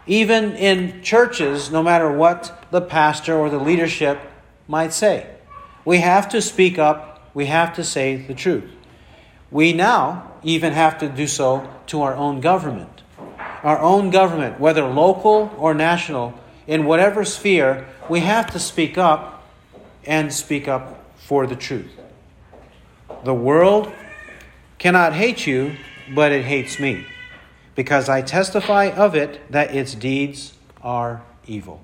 Even 0.08 0.54
in 0.54 1.02
churches, 1.02 1.72
no 1.72 1.82
matter 1.82 2.12
what 2.12 2.66
the 2.72 2.82
pastor 2.82 3.36
or 3.36 3.50
the 3.50 3.60
leadership 3.60 4.20
might 4.68 4.94
say. 4.94 5.28
We 5.84 5.98
have 6.00 6.30
to 6.30 6.42
speak 6.42 6.78
up, 6.78 7.30
we 7.34 7.46
have 7.46 7.76
to 7.76 7.84
say 7.84 8.16
the 8.16 8.34
truth. 8.34 8.72
We 9.52 9.74
now 9.74 10.32
even 10.44 10.74
have 10.74 11.00
to 11.00 11.10
do 11.10 11.28
so 11.28 11.70
to 11.88 12.02
our 12.02 12.16
own 12.16 12.42
government. 12.42 13.04
Our 13.64 13.80
own 13.80 14.10
government, 14.10 14.60
whether 14.60 14.84
local 14.84 15.54
or 15.58 15.74
national, 15.74 16.40
in 16.68 16.86
whatever 16.86 17.24
sphere, 17.24 17.88
we 18.10 18.22
have 18.22 18.52
to 18.52 18.60
speak 18.60 18.98
up 18.98 19.48
and 20.06 20.34
speak 20.34 20.68
up 20.68 21.04
for 21.16 21.48
the 21.48 21.56
truth. 21.56 21.92
The 23.24 23.34
world 23.34 23.92
cannot 24.78 25.14
hate 25.14 25.48
you, 25.48 25.76
but 26.14 26.32
it 26.32 26.46
hates 26.46 26.80
me, 26.80 27.06
because 27.74 28.10
I 28.10 28.22
testify 28.22 28.90
of 28.90 29.16
it 29.16 29.40
that 29.52 29.74
its 29.74 29.96
deeds 29.96 30.54
are 30.82 31.24
evil. 31.48 31.84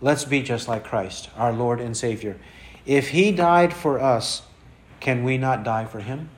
Let's 0.00 0.24
be 0.24 0.42
just 0.42 0.68
like 0.68 0.84
Christ, 0.84 1.30
our 1.36 1.52
Lord 1.52 1.80
and 1.80 1.96
Savior. 1.96 2.36
If 2.84 3.10
He 3.10 3.32
died 3.32 3.72
for 3.72 4.00
us, 4.00 4.42
can 5.00 5.24
we 5.24 5.38
not 5.38 5.64
die 5.64 5.84
for 5.84 6.00
Him? 6.00 6.30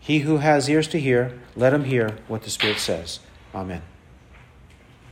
He 0.00 0.20
who 0.20 0.38
has 0.38 0.68
ears 0.68 0.88
to 0.88 0.98
hear, 0.98 1.38
let 1.54 1.74
him 1.74 1.84
hear 1.84 2.16
what 2.26 2.42
the 2.42 2.50
Spirit 2.50 2.78
says. 2.78 3.20
Amen. 3.54 3.82